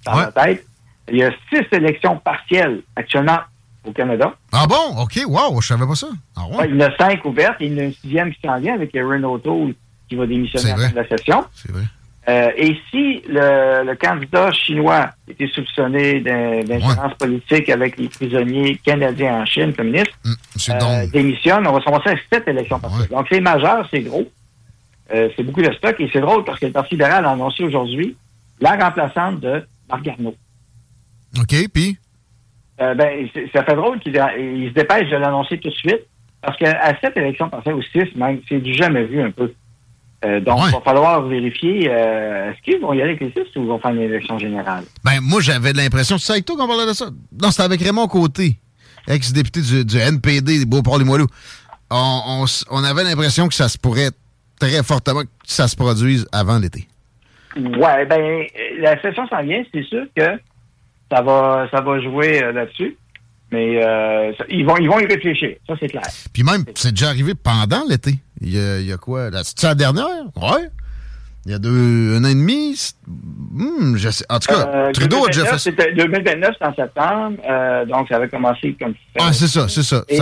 dans 0.06 0.16
la 0.16 0.32
tête. 0.32 0.64
Il 1.08 1.18
y 1.18 1.22
a 1.22 1.30
six 1.50 1.64
élections 1.72 2.16
partielles 2.16 2.82
actuellement 2.96 3.40
au 3.84 3.92
Canada. 3.92 4.34
Ah 4.52 4.66
bon? 4.66 5.02
OK, 5.02 5.20
wow, 5.26 5.60
je 5.60 5.66
savais 5.66 5.86
pas 5.86 5.94
ça. 5.94 6.08
Ah 6.36 6.46
ouais? 6.50 6.68
il 6.68 6.76
y 6.76 6.82
en 6.82 6.86
a 6.86 6.96
cinq 6.96 7.24
ouvertes 7.24 7.60
et 7.60 7.66
il 7.66 7.74
y 7.74 7.76
en 7.76 7.80
a 7.80 7.84
une 7.84 7.92
sixième 7.92 8.32
qui 8.32 8.40
s'en 8.42 8.58
vient 8.58 8.74
avec 8.74 8.94
Erin 8.94 9.22
O'Toole 9.24 9.74
qui 10.08 10.16
va 10.16 10.26
démissionner 10.26 10.72
à 10.72 10.92
la 10.92 11.08
session. 11.08 11.44
C'est 11.54 11.70
vrai. 11.70 11.82
Euh, 12.26 12.50
et 12.56 12.74
si 12.90 13.22
le, 13.28 13.84
le, 13.84 13.94
candidat 13.96 14.50
chinois 14.52 15.10
était 15.28 15.46
soupçonné 15.48 16.20
d'ingérence 16.20 17.12
politique 17.18 17.68
avec 17.68 17.98
les 17.98 18.08
prisonniers 18.08 18.80
canadiens 18.82 19.42
en 19.42 19.44
Chine 19.44 19.74
communistes, 19.74 20.14
hum, 20.24 20.34
euh, 20.70 21.06
démissionne, 21.08 21.66
on 21.66 21.72
va 21.72 21.80
se 21.80 22.10
à 22.10 22.16
sept 22.32 22.48
élections 22.48 22.80
partielles. 22.80 23.08
Donc 23.08 23.26
c'est 23.30 23.40
majeur, 23.40 23.86
c'est 23.90 24.00
gros. 24.00 24.26
Euh, 25.12 25.28
c'est 25.36 25.42
beaucoup 25.42 25.60
de 25.60 25.70
stock 25.74 25.96
et 25.98 26.08
c'est 26.10 26.20
drôle 26.20 26.44
parce 26.44 26.58
que 26.58 26.66
le 26.66 26.72
Parti 26.72 26.94
libéral 26.94 27.26
a 27.26 27.32
annoncé 27.32 27.62
aujourd'hui 27.62 28.16
la 28.58 28.76
remplaçante 28.76 29.40
de 29.40 29.62
Marc 29.90 30.02
Garneau. 30.02 30.34
OK, 31.38 31.54
puis? 31.74 31.98
Euh, 32.80 32.94
ben, 32.94 33.28
ça 33.52 33.64
fait 33.64 33.76
drôle 33.76 34.00
qu'il 34.00 34.14
se 34.14 34.72
dépêche 34.72 35.10
de 35.10 35.16
l'annoncer 35.16 35.58
tout 35.58 35.68
de 35.68 35.74
suite 35.74 36.00
parce 36.40 36.56
qu'à 36.56 36.96
cette 37.02 37.16
élection 37.18 37.50
partielle, 37.50 37.74
ou 37.74 37.82
six 37.82 38.14
même, 38.16 38.40
c'est 38.48 38.60
du 38.60 38.72
jamais 38.72 39.04
vu 39.04 39.20
un 39.20 39.30
peu. 39.30 39.52
Euh, 40.24 40.40
donc, 40.40 40.60
il 40.66 40.72
va 40.72 40.80
falloir 40.80 41.22
vérifier 41.22 41.88
euh, 41.90 42.50
est-ce 42.50 42.62
qu'ils 42.62 42.80
vont 42.80 42.92
y 42.92 43.02
aller 43.02 43.10
avec 43.12 43.20
les 43.20 43.30
six 43.30 43.56
ou 43.56 43.62
ils 43.62 43.68
vont 43.68 43.78
faire 43.78 43.90
une 43.90 44.00
élection 44.00 44.38
générale? 44.38 44.84
Ben, 45.04 45.20
moi, 45.20 45.40
j'avais 45.40 45.72
l'impression, 45.72 46.18
c'est 46.18 46.32
avec 46.32 46.44
toi 46.44 46.56
qu'on 46.56 46.66
parlait 46.66 46.86
de 46.86 46.92
ça. 46.92 47.06
Non, 47.40 47.50
c'était 47.50 47.64
avec 47.64 47.82
Raymond 47.82 48.06
Côté, 48.08 48.56
ex-député 49.06 49.60
du, 49.84 49.98
NPD 49.98 50.60
des 50.60 50.66
Beaux-Port-les-Moilous. 50.66 51.26
On, 51.90 52.44
on, 52.70 52.84
avait 52.84 53.04
l'impression 53.04 53.48
que 53.48 53.54
ça 53.54 53.68
se 53.68 53.76
pourrait 53.76 54.10
très 54.58 54.82
fortement 54.82 55.22
que 55.22 55.28
ça 55.44 55.68
se 55.68 55.76
produise 55.76 56.26
avant 56.32 56.58
l'été. 56.58 56.88
Ouais, 57.56 58.06
ben, 58.06 58.44
la 58.78 59.00
session 59.00 59.28
s'en 59.28 59.42
vient, 59.42 59.62
c'est 59.72 59.84
sûr 59.84 60.06
que 60.16 60.40
ça 61.12 61.22
va, 61.22 61.68
ça 61.70 61.80
va 61.80 62.00
jouer 62.00 62.42
euh, 62.42 62.52
là-dessus. 62.52 62.96
Mais 63.52 63.84
euh, 63.84 64.32
ils, 64.48 64.64
vont, 64.64 64.76
ils 64.78 64.88
vont 64.88 64.98
y 64.98 65.06
réfléchir, 65.06 65.56
ça 65.66 65.74
c'est 65.78 65.88
clair. 65.88 66.02
Puis 66.32 66.42
même, 66.42 66.64
c'est 66.74 66.90
déjà 66.90 67.08
arrivé 67.08 67.34
pendant 67.34 67.84
l'été. 67.88 68.14
Il 68.40 68.52
y 68.52 68.92
a, 68.92 68.96
quoi? 68.96 69.30
C'est 69.44 69.62
la 69.66 69.74
dernière? 69.74 70.24
Ouais. 70.36 70.68
Il 71.46 71.52
y 71.52 71.54
a 71.54 71.58
deux, 71.58 72.16
un 72.16 72.24
an 72.24 72.28
et 72.28 72.34
demi? 72.34 72.74
Hmm, 73.06 73.96
je 73.96 74.08
sais. 74.08 74.24
En 74.30 74.38
tout 74.38 74.48
cas, 74.48 74.66
euh, 74.66 74.92
Trudeau 74.92 75.24
a 75.24 75.26
déjà 75.26 75.44
fait 75.44 75.58
ça. 75.58 75.70
2029, 75.70 76.54
c'est 76.58 76.66
en 76.66 76.74
septembre. 76.74 77.36
Euh, 77.46 77.84
donc, 77.84 78.08
ça 78.08 78.16
avait 78.16 78.28
commencé 78.28 78.74
comme 78.80 78.94
ça. 79.14 79.26
Ah, 79.26 79.32
c'est 79.32 79.46
ça, 79.46 79.68
c'est 79.68 79.82
ça. 79.82 80.04
Et 80.08 80.18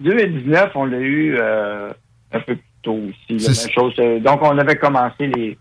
2019, 0.00 0.70
on 0.74 0.86
l'a 0.86 0.98
eu 0.98 1.36
euh, 1.38 1.90
un 2.32 2.40
peu 2.40 2.56
plus 2.56 2.64
tôt 2.82 2.98
aussi. 3.08 3.38
La 3.38 3.52
même 3.52 3.72
chose. 3.72 3.94
Donc, 4.22 4.42
on 4.42 4.58
avait 4.58 4.76
commencé 4.76 5.28
les, 5.28 5.56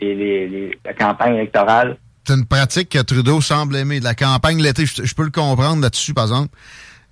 les, 0.00 0.14
les, 0.14 0.78
la 0.86 0.94
campagne 0.94 1.34
électorale 1.34 1.98
c'est 2.24 2.34
une 2.34 2.46
pratique 2.46 2.90
que 2.90 2.98
Trudeau 2.98 3.40
semble 3.40 3.76
aimer. 3.76 4.00
La 4.00 4.14
campagne 4.14 4.62
l'été, 4.62 4.84
je, 4.86 5.14
peux 5.14 5.24
le 5.24 5.30
comprendre 5.30 5.82
là-dessus, 5.82 6.14
par 6.14 6.24
exemple. 6.24 6.50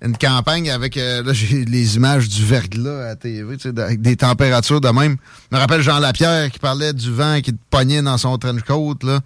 Une 0.01 0.15
campagne 0.15 0.71
avec, 0.71 0.95
euh, 0.95 1.23
là, 1.23 1.33
j'ai 1.33 1.65
les 1.65 1.97
images 1.97 2.29
du 2.29 2.45
verglas 2.45 3.01
à 3.01 3.07
la 3.07 3.15
TV, 3.17 3.57
tu 3.57 3.69
sais, 3.69 3.81
avec 3.81 4.01
des 4.01 4.15
températures 4.15 4.79
de 4.79 4.87
même. 4.87 5.17
Je 5.51 5.57
me 5.57 5.61
rappelle 5.61 5.81
Jean 5.81 5.99
Lapierre 5.99 6.49
qui 6.51 6.59
parlait 6.59 6.93
du 6.93 7.11
vent 7.11 7.41
qui 7.41 7.51
te 7.51 7.59
pognait 7.69 8.01
dans 8.01 8.17
son 8.17 8.37
trench 8.37 8.61
coat, 8.61 8.95
là. 9.03 9.19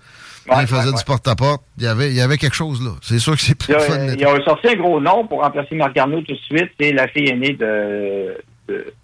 il 0.59 0.65
faisait 0.65 0.91
du 0.91 1.03
porte-à-porte. 1.05 1.61
Il 1.77 1.83
y 1.83 1.87
avait, 1.87 2.09
il 2.09 2.15
y 2.15 2.21
avait 2.21 2.39
quelque 2.39 2.55
chose, 2.55 2.81
là. 2.81 2.91
C'est 3.03 3.19
sûr 3.19 3.35
que 3.35 3.41
c'est 3.41 3.53
plus 3.53 3.73
fun. 3.73 4.07
Il 4.17 4.25
a 4.25 4.43
sorti 4.43 4.69
un 4.69 4.75
gros 4.75 4.99
nom 4.99 5.27
pour 5.27 5.41
remplacer 5.43 5.75
Marc 5.75 5.93
Garneau 5.93 6.21
tout 6.21 6.33
de 6.33 6.39
suite. 6.39 6.71
C'est 6.79 6.91
la 6.91 7.07
fille 7.07 7.29
aînée 7.29 7.53
de, 7.53 8.35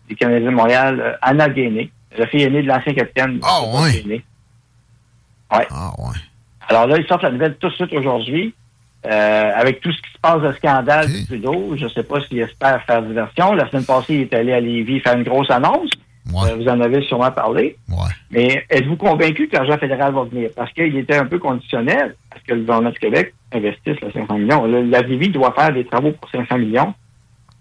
du 0.08 0.16
Canadien 0.16 0.50
de 0.50 0.56
Montréal, 0.56 1.00
euh, 1.00 1.14
Anna 1.22 1.50
Gainé. 1.50 1.92
La 2.18 2.26
fille 2.26 2.42
aînée 2.42 2.64
de 2.64 2.68
l'ancien 2.68 2.96
capitaine. 2.96 3.40
Ah, 3.44 3.62
ouais. 3.64 4.24
Ouais. 5.52 5.68
Ah, 5.70 5.94
ouais. 6.00 6.18
Alors 6.70 6.88
là, 6.88 6.98
ils 6.98 7.08
sortent 7.08 7.24
la 7.24 7.32
nouvelle 7.32 7.56
tout 7.56 7.70
de 7.70 7.74
suite 7.74 7.94
aujourd'hui. 7.94 8.54
Euh, 9.06 9.52
avec 9.56 9.80
tout 9.80 9.92
ce 9.94 10.02
qui 10.02 10.12
se 10.12 10.20
passe 10.22 10.42
de 10.42 10.52
scandale 10.58 11.08
du 11.08 11.26
Trudeau, 11.26 11.74
je 11.78 11.86
ne 11.86 11.90
sais 11.90 12.04
pas 12.04 12.20
s'il 12.22 12.40
espère 12.40 12.84
faire 12.86 13.02
diversion. 13.02 13.54
La 13.54 13.70
semaine 13.70 13.86
passée, 13.86 14.16
il 14.16 14.22
est 14.22 14.34
allé 14.34 14.52
à 14.52 14.60
Lévis 14.60 15.00
faire 15.00 15.16
une 15.16 15.24
grosse 15.24 15.50
annonce. 15.50 15.90
Euh, 16.28 16.56
vous 16.56 16.68
en 16.68 16.80
avez 16.82 17.02
sûrement 17.04 17.32
parlé. 17.32 17.78
Mais 18.30 18.66
êtes-vous 18.70 18.98
convaincu 18.98 19.48
que 19.48 19.56
l'argent 19.56 19.78
fédéral 19.78 20.14
va 20.14 20.26
venir? 20.26 20.50
Parce 20.56 20.72
qu'il 20.74 20.96
était 20.98 21.16
un 21.16 21.26
peu 21.26 21.40
conditionnel 21.40 22.16
à 22.30 22.40
ce 22.40 22.44
que 22.44 22.54
le 22.54 22.60
gouvernement 22.62 22.92
du 22.92 23.00
Québec 23.00 23.34
investisse 23.54 23.96
les 24.02 24.12
500 24.12 24.38
millions. 24.38 24.66
la 24.66 25.02
Lévis 25.02 25.30
doit 25.30 25.54
faire 25.54 25.74
des 25.74 25.86
travaux 25.86 26.12
pour 26.12 26.30
500 26.30 26.58
millions 26.58 26.94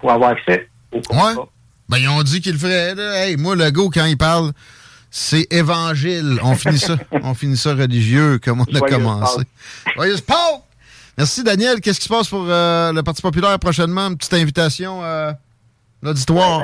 pour 0.00 0.10
avoir 0.10 0.30
accès 0.30 0.68
au 0.92 1.00
contrat. 1.00 1.46
Ben, 1.88 1.96
ils 1.98 2.08
ont 2.08 2.22
dit 2.22 2.40
qu'il 2.40 2.52
le 2.52 2.58
ferait. 2.58 2.94
Hey, 2.98 3.36
moi, 3.36 3.56
le 3.56 3.70
go, 3.70 3.88
quand 3.88 4.04
il 4.04 4.18
parle, 4.18 4.52
c'est 5.10 5.52
évangile. 5.52 6.38
On 6.42 6.54
finit 6.54 6.78
ça. 6.78 6.96
On 7.22 7.34
finit 7.34 7.56
ça 7.56 7.74
religieux, 7.74 8.38
comme 8.38 8.60
on 8.60 8.64
a 8.64 8.80
commencé. 8.80 9.42
Joyeuse! 9.96 10.22
Merci, 11.16 11.42
Daniel. 11.42 11.80
Qu'est-ce 11.80 11.98
qui 11.98 12.06
se 12.06 12.12
passe 12.12 12.28
pour 12.28 12.44
euh, 12.48 12.92
le 12.92 13.02
Parti 13.02 13.22
populaire 13.22 13.58
prochainement? 13.58 14.08
Une 14.08 14.16
petite 14.16 14.34
invitation 14.34 15.02
à 15.02 15.32
l'auditoire. 16.02 16.62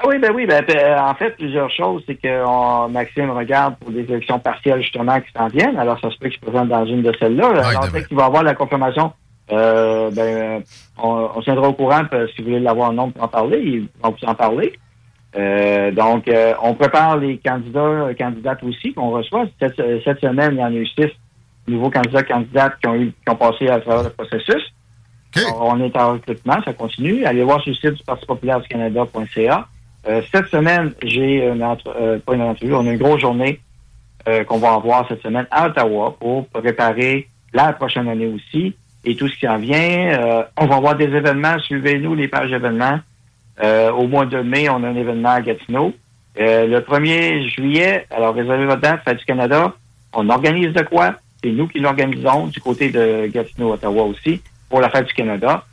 Ah 0.00 0.04
oui, 0.06 0.18
ben 0.18 0.32
oui. 0.34 0.46
Ben, 0.46 0.64
ben, 0.66 0.98
en 1.00 1.14
fait, 1.14 1.30
plusieurs 1.32 1.70
choses. 1.70 2.02
C'est 2.06 2.14
que 2.14 2.88
Maxime 2.88 3.30
regarde 3.30 3.76
pour 3.76 3.90
des 3.90 4.04
élections 4.04 4.38
partielles, 4.38 4.80
justement, 4.80 5.20
qui 5.20 5.30
s'en 5.36 5.48
viennent. 5.48 5.76
Alors, 5.76 6.00
ça 6.00 6.10
se 6.10 6.16
peut 6.16 6.28
qu'il 6.28 6.38
se 6.38 6.44
présente 6.46 6.68
dans 6.68 6.86
une 6.86 7.02
de 7.02 7.12
celles-là. 7.18 7.48
Alors, 7.48 7.84
on 7.84 7.90
sait 7.90 8.04
qu'il 8.04 8.16
va 8.16 8.26
avoir 8.26 8.42
la 8.42 8.54
confirmation. 8.54 9.12
Euh, 9.50 10.10
ben, 10.10 10.62
on, 10.96 11.30
on 11.34 11.42
tiendra 11.42 11.68
au 11.68 11.72
courant. 11.72 12.02
Si 12.34 12.42
vous 12.42 12.48
voulez 12.48 12.60
l'avoir 12.60 12.90
en 12.90 12.92
nombre 12.92 13.12
pour 13.14 13.24
en 13.24 13.28
parler, 13.28 13.84
vont 14.02 14.10
vous 14.10 14.28
en 14.28 14.34
parler. 14.34 14.78
Euh, 15.38 15.92
donc, 15.92 16.26
euh, 16.28 16.52
on 16.62 16.74
prépare 16.74 17.16
les 17.16 17.38
candidats, 17.38 17.80
euh, 17.80 18.14
candidates 18.14 18.62
aussi 18.64 18.92
qu'on 18.92 19.10
reçoit. 19.10 19.46
Cette, 19.60 19.76
semaine, 20.20 20.54
il 20.54 20.58
y 20.58 20.62
en 20.62 20.66
a 20.66 20.72
eu 20.72 20.86
six 20.86 21.10
nouveaux 21.68 21.90
candidats, 21.90 22.24
candidates 22.24 22.74
qui 22.80 22.88
ont, 22.88 22.96
eu, 22.96 23.12
qui 23.12 23.30
ont 23.30 23.36
passé 23.36 23.68
à 23.68 23.78
travers 23.78 24.04
le 24.04 24.10
processus. 24.10 24.72
on 25.60 25.80
est 25.80 25.96
en 25.96 26.14
recrutement, 26.14 26.56
ça 26.64 26.72
continue. 26.72 27.24
Allez 27.24 27.44
voir 27.44 27.60
sur 27.62 27.70
le 27.70 27.76
site 27.76 27.98
du 27.98 28.02
Parti 28.02 28.26
populaire 28.26 28.60
du 28.60 28.68
Canada.ca. 28.68 29.68
cette 30.32 30.46
semaine, 30.46 30.92
j'ai 31.02 31.46
une 31.46 31.58
pas 32.24 32.34
une 32.34 32.42
entrevue, 32.42 32.74
on 32.74 32.86
a 32.86 32.92
une 32.92 32.98
grosse 32.98 33.20
journée 33.20 33.60
qu'on 34.46 34.58
va 34.58 34.72
avoir 34.72 35.06
cette 35.06 35.22
semaine 35.22 35.46
à 35.50 35.66
Ottawa 35.66 36.16
pour 36.18 36.48
préparer 36.48 37.28
la 37.52 37.74
prochaine 37.74 38.08
année 38.08 38.26
aussi 38.26 38.74
et 39.04 39.14
tout 39.14 39.28
ce 39.28 39.38
qui 39.38 39.46
en 39.46 39.58
vient. 39.58 40.46
on 40.56 40.66
va 40.66 40.76
avoir 40.76 40.96
des 40.96 41.04
événements, 41.04 41.58
suivez-nous 41.60 42.14
les 42.14 42.28
pages 42.28 42.50
événements. 42.50 42.98
Euh, 43.62 43.90
au 43.92 44.06
mois 44.06 44.26
de 44.26 44.40
mai, 44.40 44.68
on 44.68 44.82
a 44.84 44.88
un 44.88 44.94
événement 44.94 45.30
à 45.30 45.40
Gatineau. 45.40 45.92
Euh, 46.38 46.66
le 46.66 46.80
1er 46.80 47.48
juillet, 47.48 48.06
alors 48.10 48.34
réservez 48.34 48.66
votre 48.66 48.80
date, 48.80 49.02
Fête 49.04 49.18
du 49.18 49.24
Canada. 49.24 49.74
On 50.12 50.28
organise 50.28 50.72
de 50.72 50.82
quoi? 50.82 51.14
C'est 51.42 51.50
nous 51.50 51.66
qui 51.66 51.80
l'organisons 51.80 52.46
du 52.46 52.60
côté 52.60 52.90
de 52.90 53.26
Gatineau, 53.26 53.72
Ottawa 53.72 54.04
aussi, 54.04 54.40
pour 54.68 54.80
la 54.80 54.90
Fête 54.90 55.06
du 55.06 55.14
Canada. 55.14 55.64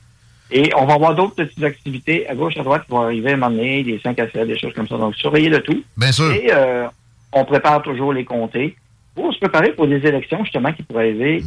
Et 0.51 0.71
on 0.75 0.85
va 0.85 0.95
avoir 0.95 1.15
d'autres 1.15 1.35
petites 1.35 1.63
activités 1.63 2.27
à 2.27 2.35
gauche, 2.35 2.57
à 2.57 2.63
droite 2.63 2.83
qui 2.85 2.91
vont 2.91 3.01
arriver 3.01 3.31
à 3.31 3.33
un 3.33 3.37
moment 3.37 3.55
donné, 3.55 3.83
des 3.83 3.99
5 3.99 4.19
à 4.19 4.29
7, 4.29 4.47
des 4.47 4.57
choses 4.57 4.73
comme 4.73 4.87
ça. 4.87 4.97
Donc, 4.97 5.15
surveillez 5.15 5.49
le 5.49 5.61
tout. 5.61 5.83
Bien 5.97 6.11
sûr. 6.11 6.31
Et 6.31 6.49
euh, 6.51 6.87
on 7.33 7.45
prépare 7.45 7.81
toujours 7.81 8.13
les 8.13 8.25
comtés 8.25 8.75
pour 9.15 9.33
se 9.33 9.39
préparer 9.39 9.71
pour 9.73 9.87
des 9.87 10.05
élections, 10.05 10.43
justement, 10.43 10.71
qui 10.73 10.83
pourraient 10.83 11.09
arriver 11.09 11.43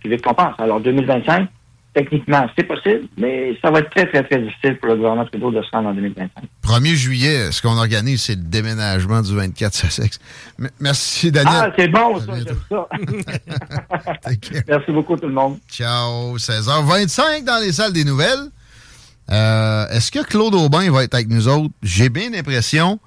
plus 0.00 0.10
vite 0.10 0.22
qu'on 0.22 0.34
pense. 0.34 0.54
Alors, 0.58 0.80
2025, 0.80 1.48
techniquement, 1.94 2.46
c'est 2.56 2.64
possible, 2.64 3.06
mais 3.18 3.56
ça 3.60 3.70
va 3.70 3.80
être 3.80 3.90
très, 3.90 4.06
très, 4.06 4.22
très 4.22 4.40
difficile 4.40 4.78
pour 4.78 4.88
le 4.88 4.96
gouvernement 4.96 5.26
Trudeau 5.26 5.50
de 5.50 5.62
se 5.62 5.70
rendre 5.70 5.90
en 5.90 5.94
2025. 5.94 6.30
1er 6.62 6.94
juillet, 6.94 7.52
ce 7.52 7.60
qu'on 7.60 7.76
organise, 7.76 8.22
c'est 8.22 8.34
le 8.34 8.42
déménagement 8.42 9.20
du 9.20 9.34
24 9.34 9.74
Sussex. 9.74 10.18
merci, 10.80 11.30
Daniel. 11.30 11.54
Ah, 11.54 11.72
c'est 11.76 11.88
bon, 11.88 12.18
ça, 12.20 12.32
j'aime 12.36 12.56
ça. 12.68 12.88
merci 14.68 14.92
beaucoup, 14.92 15.16
tout 15.16 15.28
le 15.28 15.34
monde. 15.34 15.58
Ciao. 15.68 16.36
16h25 16.36 17.44
dans 17.44 17.60
les 17.62 17.72
salles 17.72 17.92
des 17.92 18.04
nouvelles. 18.04 18.48
Euh, 19.30 19.88
est-ce 19.90 20.10
que 20.10 20.24
Claude 20.24 20.54
Aubin 20.54 20.90
va 20.90 21.04
être 21.04 21.14
avec 21.14 21.28
nous 21.28 21.48
autres? 21.48 21.72
J'ai 21.82 22.08
bien 22.08 22.30
l'impression. 22.30 22.98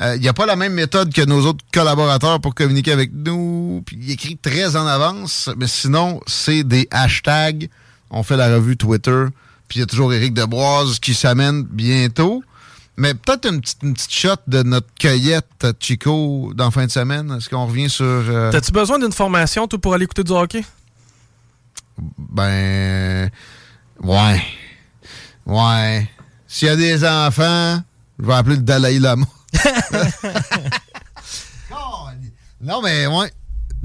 Euh, 0.00 0.14
il 0.16 0.20
n'y 0.20 0.28
a 0.28 0.34
pas 0.34 0.44
la 0.44 0.56
même 0.56 0.74
méthode 0.74 1.12
que 1.12 1.22
nos 1.22 1.46
autres 1.46 1.64
collaborateurs 1.72 2.40
pour 2.40 2.54
communiquer 2.54 2.92
avec 2.92 3.12
nous. 3.14 3.82
Puis 3.86 3.98
il 4.00 4.10
écrit 4.10 4.36
très 4.36 4.76
en 4.76 4.86
avance, 4.86 5.48
mais 5.56 5.66
sinon, 5.66 6.20
c'est 6.26 6.64
des 6.64 6.86
hashtags 6.90 7.68
on 8.10 8.22
fait 8.22 8.36
la 8.36 8.54
revue 8.54 8.76
Twitter. 8.76 9.24
Puis 9.68 9.78
il 9.78 9.80
y 9.80 9.82
a 9.82 9.86
toujours 9.86 10.12
Éric 10.12 10.34
Deboise 10.34 10.98
qui 10.98 11.14
s'amène 11.14 11.62
bientôt. 11.64 12.42
Mais 12.96 13.14
peut-être 13.14 13.48
une 13.52 13.60
petite, 13.60 13.80
petite 13.80 14.12
shot 14.12 14.36
de 14.46 14.62
notre 14.62 14.86
cueillette 14.98 15.66
Chico 15.80 16.52
dans 16.54 16.70
fin 16.70 16.86
de 16.86 16.90
semaine. 16.90 17.30
Est-ce 17.32 17.50
qu'on 17.50 17.66
revient 17.66 17.90
sur. 17.90 18.04
Euh, 18.04 18.50
T'as-tu 18.50 18.72
besoin 18.72 18.98
d'une 18.98 19.12
formation, 19.12 19.68
toi, 19.68 19.78
pour 19.78 19.92
aller 19.92 20.04
écouter 20.04 20.24
du 20.24 20.32
hockey? 20.32 20.64
Ben. 22.18 23.30
Ouais. 24.02 24.42
Ouais. 25.44 26.08
S'il 26.46 26.68
y 26.68 26.70
a 26.70 26.76
des 26.76 27.04
enfants, 27.04 27.82
je 28.18 28.26
vais 28.26 28.34
appeler 28.34 28.56
le 28.56 28.62
Dalai 28.62 28.98
Lama. 28.98 29.26
non, 32.60 32.80
mais 32.82 33.06
ouais. 33.06 33.30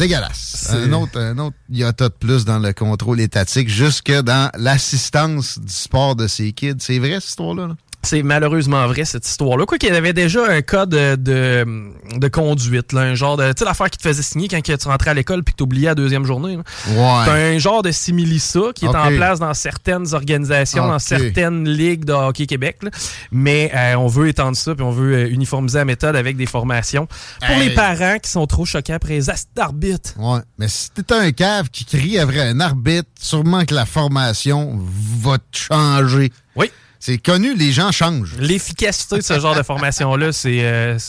Dégueulasse. 0.02 0.74
Un 0.74 0.94
autre, 0.94 1.20
un 1.20 1.38
autre 1.38 1.56
iota 1.70 2.10
de 2.10 2.14
plus 2.16 2.44
dans 2.44 2.58
le 2.58 2.74
contrôle 2.74 3.22
étatique, 3.22 3.70
jusque 3.70 4.12
dans 4.12 4.50
l'assistance 4.58 5.60
du 5.60 5.72
sport 5.72 6.16
de 6.16 6.26
ces 6.26 6.54
kids. 6.54 6.78
C'est 6.80 6.98
vrai, 6.98 7.20
cette 7.20 7.30
histoire-là? 7.30 7.76
C'est 8.04 8.24
malheureusement 8.24 8.88
vrai, 8.88 9.06
cette 9.06 9.28
histoire-là. 9.28 9.66
Quoi 9.66 9.78
qu'il 9.78 9.94
y 9.94 9.96
avait 9.96 10.14
déjà 10.14 10.46
un 10.48 10.62
cas 10.62 10.86
de, 10.86 11.16
de, 11.16 12.28
conduite, 12.28 12.94
là, 12.94 13.02
un 13.02 13.16
genre 13.16 13.38
de. 13.38 13.48
Tu 13.52 13.60
sais, 13.60 13.66
l'affaire 13.66 13.90
qui 13.90 13.98
te 13.98 14.04
faisait 14.04 14.22
signer 14.22 14.48
quand 14.48 14.62
tu 14.62 14.88
rentrais 14.88 15.12
à 15.12 15.14
l'école 15.14 15.44
puis 15.44 15.54
que 15.54 15.58
tu 15.58 15.64
oubliais 15.64 15.90
la 15.90 15.96
deuxième 15.96 16.26
journée. 16.26 16.58
Ouais. 16.90 17.30
un 17.30 17.58
genre 17.58 17.84
de 17.84 17.92
simili-ça 17.92 18.72
qui 18.74 18.86
est 18.86 18.90
en 18.90 19.16
place 19.16 19.40
dans 19.40 19.54
certaines 19.54 20.14
organisations, 20.14 20.88
dans 20.88 21.00
certaines 21.00 21.68
ligues 21.68 22.06
de 22.06 22.14
hockey 22.14 22.46
Québec. 22.46 22.80
Mais 23.32 23.72
euh, 23.76 23.96
on 23.96 24.08
veut 24.08 24.28
étendre 24.28 24.58
ça 24.58 24.74
puis 24.76 24.84
on 24.84 24.92
veut 24.92 25.16
euh, 25.16 25.30
uniformiser 25.30 25.80
la 25.80 25.86
méthode 25.86 26.16
avec 26.16 26.38
des 26.38 26.46
formations 26.46 27.08
pour 27.46 27.58
les 27.58 27.72
parents 27.72 28.18
qui 28.20 28.30
sont 28.30 28.48
trop 28.48 28.66
choqués 28.66 28.94
après 28.94 29.16
les 29.16 29.26
d'arbitre. 29.56 30.14
Ouais. 30.18 30.40
Mais 30.58 30.68
si 30.68 30.90
t'es 30.92 31.14
un 31.14 31.32
cave 31.32 31.70
qui 31.70 31.86
crie 31.86 32.20
après 32.20 32.42
un 32.42 32.60
arbitre, 32.60 33.10
sûrement 33.20 33.66
que 33.66 33.74
la 33.74 33.86
formation 33.86 34.80
va 35.22 35.38
te 35.38 35.58
changer. 35.58 36.32
Oui. 36.56 36.72
C'est 37.04 37.18
connu, 37.18 37.56
les 37.56 37.72
gens 37.72 37.92
changent. 37.92 38.36
L'efficacité 38.38 39.18
de 39.18 39.22
ce 39.22 39.40
genre 39.40 39.56
de 39.56 39.64
formation-là, 39.64 40.32
c'est, 40.32 40.60
euh, 40.64 41.00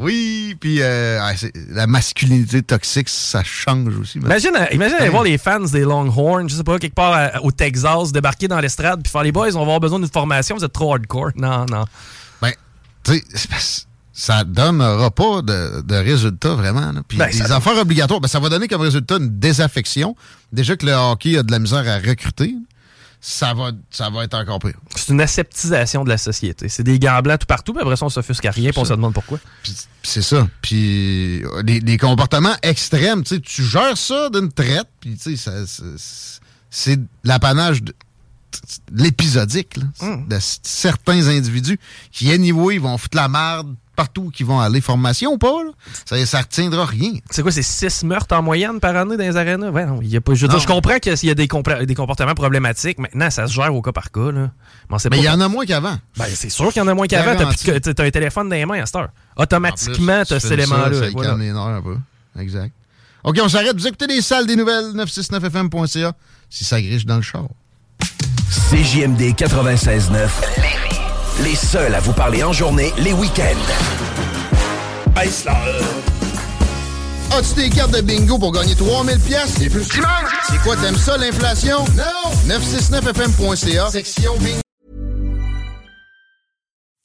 Oui, 0.00 0.56
puis 0.58 0.78
euh, 0.80 1.20
la 1.68 1.86
masculinité 1.86 2.62
toxique, 2.62 3.10
ça 3.10 3.44
change 3.44 3.94
aussi. 3.98 4.16
Imagine, 4.16 4.52
euh, 4.56 4.64
imagine 4.72 4.96
aller 4.96 5.10
voir 5.10 5.22
les 5.22 5.36
fans 5.36 5.60
des 5.60 5.82
Longhorns, 5.82 6.48
je 6.48 6.54
sais 6.54 6.64
pas, 6.64 6.78
quelque 6.78 6.94
part 6.94 7.44
au 7.44 7.52
Texas, 7.52 8.10
débarquer 8.10 8.48
dans 8.48 8.58
l'estrade, 8.58 9.02
puis 9.02 9.12
faire 9.12 9.22
les 9.22 9.32
boys, 9.32 9.48
on 9.54 9.58
va 9.58 9.62
avoir 9.64 9.80
besoin 9.80 9.98
d'une 9.98 10.08
formation, 10.08 10.56
vous 10.56 10.64
êtes 10.64 10.72
trop 10.72 10.94
hardcore. 10.94 11.32
Non, 11.36 11.66
non. 11.70 11.84
Ben, 12.40 12.52
tu 13.02 13.12
sais, 13.34 13.84
ça 14.14 14.44
donnera 14.44 15.10
pas 15.10 15.42
de, 15.42 15.94
résultats 15.94 16.54
vraiment. 16.54 16.90
Puis 17.06 17.18
ben, 17.18 17.26
les 17.26 17.52
affaires 17.52 17.76
obligatoires, 17.76 18.20
ben, 18.20 18.28
ça 18.28 18.40
va 18.40 18.48
donner 18.48 18.66
comme 18.66 18.80
résultat 18.80 19.16
une 19.16 19.38
désaffection. 19.38 20.16
Déjà 20.54 20.74
que 20.74 20.86
le 20.86 20.92
hockey 20.92 21.36
a 21.36 21.42
de 21.42 21.52
la 21.52 21.58
misère 21.58 21.86
à 21.86 21.98
recruter 21.98 22.54
ça 23.26 23.54
va, 23.54 23.70
ça 23.90 24.10
va 24.10 24.24
être 24.24 24.34
encore 24.34 24.58
pire. 24.58 24.74
C'est 24.94 25.10
une 25.10 25.20
aseptisation 25.22 26.04
de 26.04 26.10
la 26.10 26.18
société. 26.18 26.68
C'est 26.68 26.82
des 26.82 26.98
gants 26.98 27.22
blancs 27.22 27.40
tout 27.40 27.46
partout, 27.46 27.72
puis 27.72 27.80
après 27.80 27.96
ça, 27.96 28.04
on 28.04 28.10
s'offusque 28.10 28.44
à 28.44 28.50
rien, 28.50 28.70
puis 28.70 28.78
on 28.78 28.84
se 28.84 28.92
demande 28.92 29.14
pourquoi. 29.14 29.38
C'est 30.02 30.20
ça. 30.20 30.46
Puis 30.60 31.42
les, 31.64 31.96
comportements 31.96 32.54
extrêmes, 32.62 33.24
tu 33.24 33.62
gères 33.62 33.96
ça 33.96 34.28
d'une 34.28 34.52
traite, 34.52 34.88
puis 35.00 35.18
c'est 36.68 37.00
l'apanage 37.24 37.82
de 37.82 37.94
l'épisodique 38.92 39.78
hum. 40.00 40.28
de 40.28 40.36
certains 40.40 41.26
individus 41.28 41.80
qui, 42.12 42.30
anyway, 42.30 42.76
vont 42.76 42.98
foutre 42.98 43.16
la 43.16 43.28
merde 43.28 43.74
partout 43.94 44.30
qui 44.32 44.42
vont 44.42 44.60
aller. 44.60 44.80
Formation 44.80 45.32
ou 45.32 45.38
pas, 45.38 45.54
ça 46.04 46.16
ne 46.16 46.24
retiendra 46.24 46.84
rien. 46.84 47.12
C'est 47.30 47.42
quoi, 47.42 47.50
c'est 47.50 47.62
six 47.62 48.04
meurtres 48.04 48.34
en 48.34 48.42
moyenne 48.42 48.80
par 48.80 48.96
année 48.96 49.16
dans 49.16 49.24
les 49.24 49.36
arénas? 49.36 49.70
Ouais, 49.70 49.86
non, 49.86 50.00
y 50.02 50.16
a 50.16 50.20
pas, 50.20 50.34
je, 50.34 50.46
je 50.46 50.66
comprends 50.66 50.98
qu'il 50.98 51.12
y 51.22 51.30
a 51.30 51.34
des, 51.34 51.46
des, 51.86 51.94
comportements 51.94 52.34
problématiques. 52.34 52.98
Maintenant, 52.98 53.30
ça 53.30 53.46
se 53.46 53.52
gère 53.52 53.74
au 53.74 53.82
cas 53.82 53.92
par 53.92 54.10
cas. 54.10 54.32
Là. 54.32 54.50
Mais 55.10 55.18
il 55.18 55.24
y 55.24 55.28
en 55.28 55.40
a 55.40 55.48
moins 55.48 55.64
qu'avant. 55.64 55.96
Ben, 56.16 56.26
c'est 56.32 56.50
sûr 56.50 56.72
qu'il 56.72 56.82
y 56.82 56.84
en 56.84 56.88
a 56.88 56.94
moins 56.94 57.06
qu'avant. 57.06 57.34
Tu 57.56 57.70
as, 57.70 57.76
un 57.76 58.10
téléphone 58.10 58.48
dans 58.48 58.56
les 58.56 58.66
mains 58.66 58.82
à 58.82 58.86
cette 58.86 58.96
heure. 58.96 59.10
Automatiquement, 59.36 60.24
tu 60.24 60.34
as 60.34 60.40
cet 60.40 60.52
élément-là. 60.52 60.92
Ça, 60.92 61.10
voilà. 61.12 61.36
les 61.36 61.52
nerfs 61.52 61.62
un 61.62 61.82
peu. 61.82 61.96
Exact. 62.38 62.72
OK, 63.24 63.38
on 63.42 63.48
s'arrête. 63.48 63.74
Vous 63.74 63.86
écoutez 63.86 64.06
les 64.06 64.20
salles 64.20 64.46
des 64.46 64.56
nouvelles 64.56 64.92
969fm.ca 64.94 66.12
si 66.50 66.64
ça 66.64 66.80
griche 66.80 67.06
dans 67.06 67.16
le 67.16 67.22
char. 67.22 67.48
CJMD 68.70 69.34
96.9 69.34 70.93
les 71.42 71.56
seuls 71.56 71.94
à 71.94 72.00
vous 72.00 72.12
parler 72.12 72.42
en 72.42 72.52
journée, 72.52 72.92
les 72.98 73.12
week-ends. 73.12 73.44
As-tu 77.32 77.54
des 77.54 77.70
cartes 77.70 77.90
de 77.90 78.00
bingo 78.00 78.38
pour 78.38 78.52
gagner 78.52 78.74
3000 78.74 79.18
pièces 79.20 79.54
C'est 79.58 79.68
plus 79.70 79.84
C'est 79.84 80.58
quoi, 80.62 80.76
t'aimes 80.76 80.96
ça, 80.96 81.16
l'inflation? 81.16 81.78
Non! 81.96 82.30
969fm.ca, 82.46 83.90
section 83.90 84.36
bingo. 84.38 84.60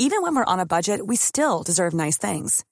Even 0.02 0.22
when 0.22 0.36
we're 0.36 0.46
on 0.48 0.60
a 0.60 0.66
budget, 0.66 1.06
we 1.08 1.18
still 1.18 1.62
deserve 1.64 1.94
nice 1.94 2.18
things. 2.18 2.64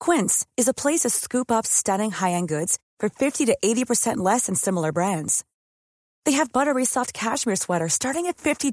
Quince 0.00 0.46
is 0.56 0.68
a 0.68 0.74
place 0.74 1.00
to 1.00 1.10
scoop 1.10 1.50
up 1.50 1.66
stunning 1.66 2.12
high-end 2.12 2.48
goods 2.48 2.78
for 2.98 3.08
50 3.10 3.46
to 3.46 3.56
80% 3.62 4.16
less 4.18 4.46
than 4.46 4.54
similar 4.54 4.90
brands. 4.92 5.44
They 6.24 6.32
have 6.32 6.52
buttery 6.52 6.84
soft 6.84 7.12
cashmere 7.12 7.56
sweaters 7.56 7.92
starting 7.92 8.26
at 8.26 8.38
$50 8.38 8.72